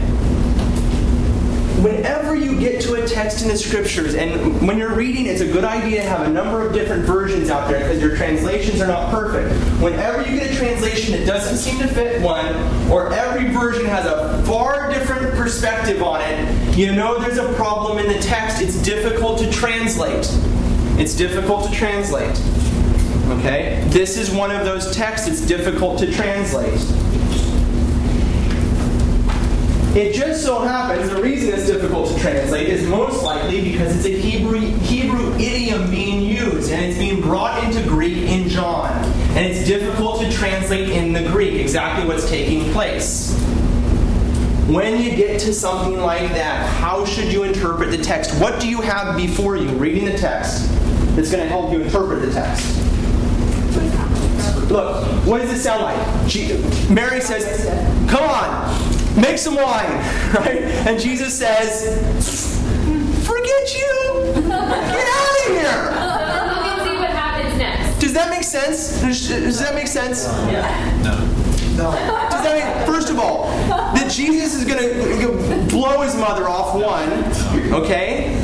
[1.83, 5.45] Whenever you get to a text in the scriptures, and when you're reading, it's a
[5.45, 8.87] good idea to have a number of different versions out there because your translations are
[8.87, 9.53] not perfect.
[9.79, 12.55] Whenever you get a translation that doesn't seem to fit one,
[12.89, 17.99] or every version has a far different perspective on it, you know there's a problem
[17.99, 18.59] in the text.
[18.59, 20.27] It's difficult to translate.
[20.97, 22.35] It's difficult to translate.
[23.39, 23.83] Okay?
[23.87, 26.79] This is one of those texts that's difficult to translate.
[29.95, 34.05] It just so happens the reason it's difficult to translate is most likely because it's
[34.05, 38.89] a Hebrew, Hebrew idiom being used and it's being brought into Greek in John.
[39.35, 43.33] And it's difficult to translate in the Greek exactly what's taking place.
[44.67, 48.33] When you get to something like that, how should you interpret the text?
[48.39, 50.69] What do you have before you reading the text
[51.17, 52.90] that's going to help you interpret the text?
[54.71, 56.29] Look, what does it sound like?
[56.29, 56.57] She,
[56.89, 57.65] Mary says,
[58.09, 59.65] Come on, make some wine,
[60.35, 60.61] right?
[60.87, 62.57] And Jesus says,
[63.25, 64.33] Forget you!
[64.33, 65.61] Get out of here!
[65.61, 67.99] Look and see what happens next.
[67.99, 69.01] Does that make sense?
[69.01, 70.27] Does, does that make sense?
[71.03, 71.27] No.
[71.75, 71.91] No.
[72.29, 76.75] Does that mean, first of all, that Jesus is going to blow his mother off,
[76.75, 78.35] one, okay?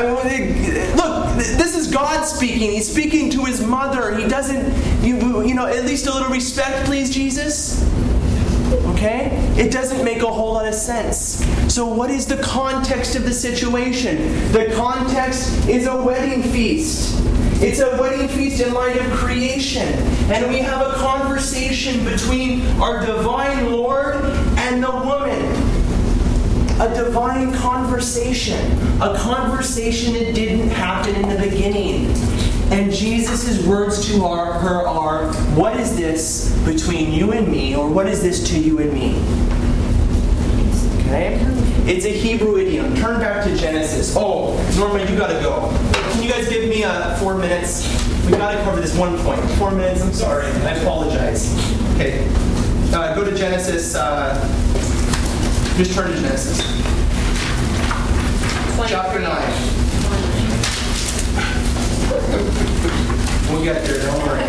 [0.00, 2.70] I mean, look, this is God speaking.
[2.70, 4.16] He's speaking to his mother.
[4.16, 7.82] He doesn't, you, you know, at least a little respect, please, Jesus.
[8.94, 9.30] Okay?
[9.56, 11.44] It doesn't make a whole lot of sense.
[11.72, 14.16] So, what is the context of the situation?
[14.52, 17.18] The context is a wedding feast.
[17.62, 19.86] It's a wedding feast in light of creation.
[20.32, 24.16] And we have a conversation between our divine Lord
[24.56, 25.59] and the woman.
[26.80, 28.58] A divine conversation.
[29.02, 32.06] A conversation that didn't happen in the beginning.
[32.72, 37.76] And Jesus' words to her are, What is this between you and me?
[37.76, 39.10] Or what is this to you and me?
[41.02, 41.38] Okay?
[41.84, 42.96] It's a Hebrew idiom.
[42.96, 44.14] Turn back to Genesis.
[44.16, 45.68] Oh, Norma, you gotta go.
[46.12, 47.86] Can you guys give me uh, four minutes?
[48.24, 49.42] We gotta cover this one point.
[49.58, 50.46] Four minutes, I'm sorry.
[50.46, 51.52] I apologize.
[51.96, 52.26] Okay.
[52.90, 53.94] Uh, go to Genesis.
[53.94, 54.59] Uh,
[55.76, 56.58] just turn to Genesis.
[58.88, 59.80] Chapter 9.
[63.50, 64.42] We'll get there, don't worry.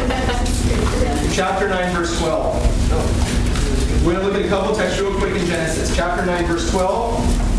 [1.34, 4.06] Chapter 9, verse 12.
[4.06, 5.96] We're going to look at a couple texts real quick in Genesis.
[5.96, 7.52] Chapter 9, verse 12.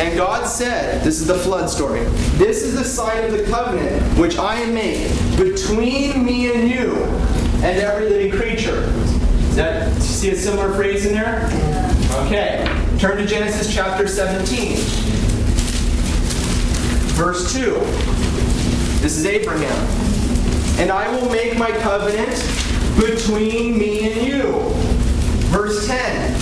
[0.00, 2.04] And God said, this is the flood story,
[2.38, 6.94] this is the sign of the covenant which I make between me and you
[7.62, 8.90] and every living creature.
[9.50, 11.44] Does that see a similar phrase in there?
[12.24, 12.64] Okay.
[13.00, 14.76] Turn to Genesis chapter 17.
[17.16, 17.72] Verse 2.
[19.02, 19.88] This is Abraham.
[20.78, 22.30] And I will make my covenant
[22.96, 24.52] between me and you.
[25.50, 26.34] Verse 10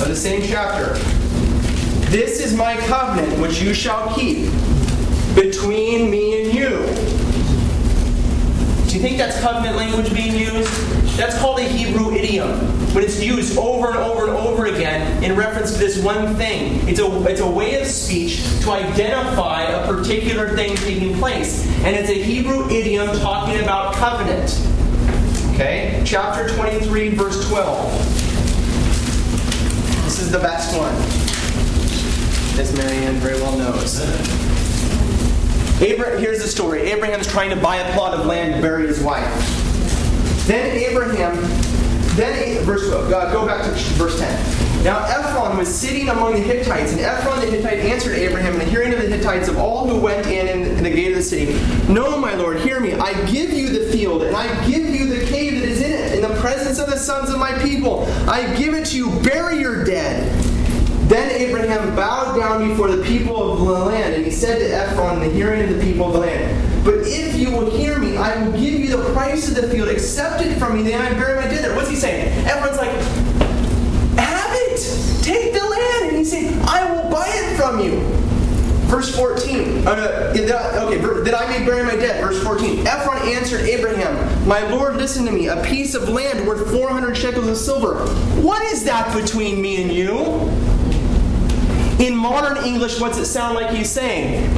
[0.00, 0.94] of the same chapter.
[2.08, 4.50] This is my covenant which you shall keep
[5.34, 6.70] between me and you.
[8.88, 11.03] Do you think that's covenant language being used?
[11.16, 12.50] That's called a Hebrew idiom.
[12.92, 16.88] When it's used over and over and over again in reference to this one thing,
[16.88, 21.68] it's a, it's a way of speech to identify a particular thing taking place.
[21.84, 24.60] And it's a Hebrew idiom talking about covenant.
[25.54, 26.02] Okay?
[26.04, 27.92] Chapter 23, verse 12.
[30.04, 30.94] This is the best one,
[32.60, 34.00] as Marianne very well knows.
[35.80, 36.82] Abraham, here's the story.
[36.90, 39.63] Abraham's trying to buy a plot of land to bury his wife.
[40.46, 41.36] Then Abraham,
[42.16, 44.84] then verse uh, go back to verse 10.
[44.84, 48.66] Now Ephron was sitting among the Hittites, and Ephron the Hittite answered Abraham in the
[48.66, 51.54] hearing of the Hittites of all who went in in the gate of the city.
[51.90, 52.92] No, my lord, hear me.
[52.92, 56.14] I give you the field, and I give you the cave that is in it,
[56.16, 58.04] in the presence of the sons of my people.
[58.28, 59.18] I give it to you.
[59.20, 60.30] Bury your dead.
[61.08, 65.22] Then Abraham bowed down before the people of the land, and he said to Ephron
[65.22, 68.18] in the hearing of the people of the land, But if you will hear me,
[68.18, 69.88] I will give you the price of the field.
[69.88, 71.74] Accept it from me, then I bury my dead there.
[71.74, 72.46] What's he saying?
[72.46, 72.90] Ephron's like,
[74.18, 75.22] Have it!
[75.22, 76.08] Take the land!
[76.08, 78.00] And he's saying, I will buy it from you.
[78.86, 79.86] Verse 14.
[79.86, 82.22] Uh, okay, that I may bury my dead.
[82.22, 82.86] Verse 14.
[82.86, 85.48] Ephron answered Abraham, My Lord, listen to me.
[85.48, 88.04] A piece of land worth 400 shekels of silver.
[88.42, 90.18] What is that between me and you?
[92.04, 94.54] In modern English, what's it sound like he's saying?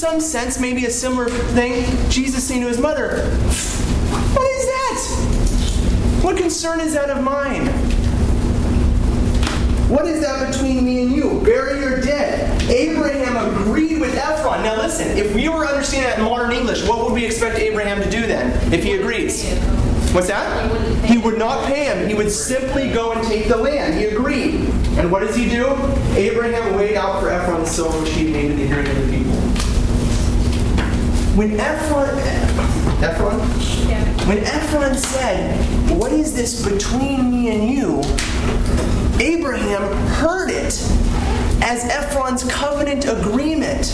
[0.00, 3.18] Some sense, maybe a similar thing, Jesus saying to his mother,
[4.32, 6.24] What is that?
[6.24, 7.66] What concern is that of mine?
[9.90, 11.42] What is that between me and you?
[11.44, 12.62] Bury your dead.
[12.70, 14.62] Abraham agreed with Ephron.
[14.62, 18.02] Now listen, if we were understanding that in modern English, what would we expect Abraham
[18.02, 19.52] to do then if he agrees?
[20.14, 21.04] What's that?
[21.04, 22.08] He would not pay him.
[22.08, 24.00] He would simply go and take the land.
[24.00, 24.66] He agreed.
[24.96, 25.66] And what does he do?
[26.14, 29.39] Abraham weighed out for Ephron silver sheep made to the hearing of the people.
[31.36, 32.18] When Ephron,
[33.02, 33.38] Ephron?
[33.88, 34.04] Yeah.
[34.28, 38.02] When Ephron said, What is this between me and you?
[39.24, 40.74] Abraham heard it
[41.62, 43.86] as Ephron's covenant agreement.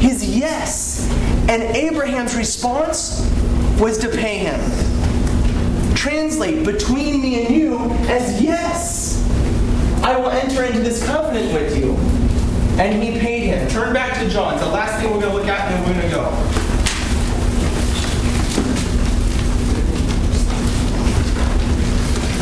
[0.00, 1.06] His yes.
[1.48, 3.20] And Abraham's response
[3.78, 4.60] was to pay him.
[5.94, 7.78] Translate between me and you
[8.08, 9.22] as yes.
[10.02, 12.19] I will enter into this covenant with you.
[12.80, 13.68] And he paid him.
[13.68, 14.54] Turn back to John.
[14.54, 16.30] It's the last thing we're going to look at, and then we're going to go.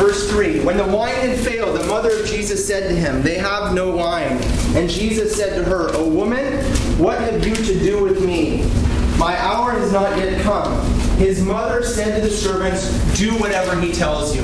[0.01, 3.35] Verse 3 When the wine had failed, the mother of Jesus said to him, They
[3.35, 4.41] have no wine.
[4.77, 6.53] And Jesus said to her, O woman,
[6.97, 8.61] what have you to do with me?
[9.17, 10.81] My hour has not yet come.
[11.17, 12.87] His mother said to the servants,
[13.17, 14.43] Do whatever he tells you.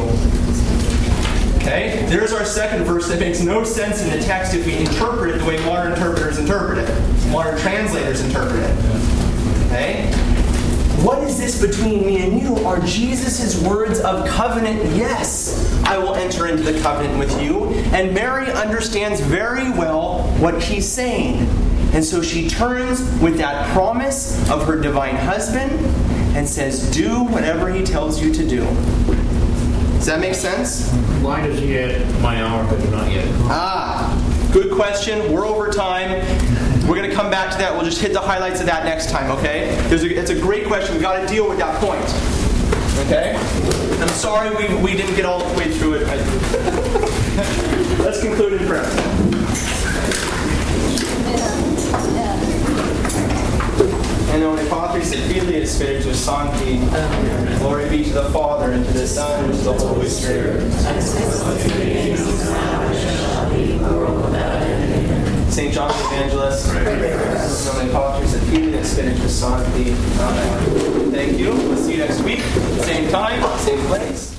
[1.65, 2.05] Okay?
[2.07, 5.39] There's our second verse that makes no sense in the text if we interpret it
[5.39, 8.77] the way modern interpreters interpret it, modern translators interpret it.
[9.65, 10.11] Okay?
[11.01, 12.55] What is this between me and you?
[12.65, 14.95] Are Jesus' words of covenant?
[14.95, 17.69] Yes, I will enter into the covenant with you.
[17.95, 21.47] And Mary understands very well what he's saying.
[21.93, 25.71] And so she turns with that promise of her divine husband
[26.35, 28.65] and says, Do whatever he tells you to do.
[29.95, 30.91] Does that make sense?
[31.25, 33.25] Why does he add, my hour has not yet?
[33.49, 35.33] Ah, good question.
[35.33, 36.11] We're over time.
[36.87, 37.73] We're going to come back to that.
[37.73, 39.75] We'll just hit the highlights of that next time, okay?
[39.87, 40.93] There's a, it's a great question.
[40.93, 41.99] We've got to deal with that point.
[43.07, 43.35] Okay?
[43.99, 46.03] I'm sorry we, we didn't get all the way through it.
[47.99, 49.34] Let's conclude in prayer.
[54.35, 56.79] In nome Patris et Filii et Spiritus Sancti.
[57.59, 60.61] Glory be to the Father, and to the Son, and to the Holy Spirit.
[65.49, 65.73] St.
[65.73, 66.67] John the Evangelist.
[67.93, 69.95] Patris et Filii et Spiritus Sancti.
[70.19, 71.11] Amen.
[71.13, 71.53] Thank you.
[71.53, 72.41] We'll see you next week.
[72.83, 74.34] Same time, same place.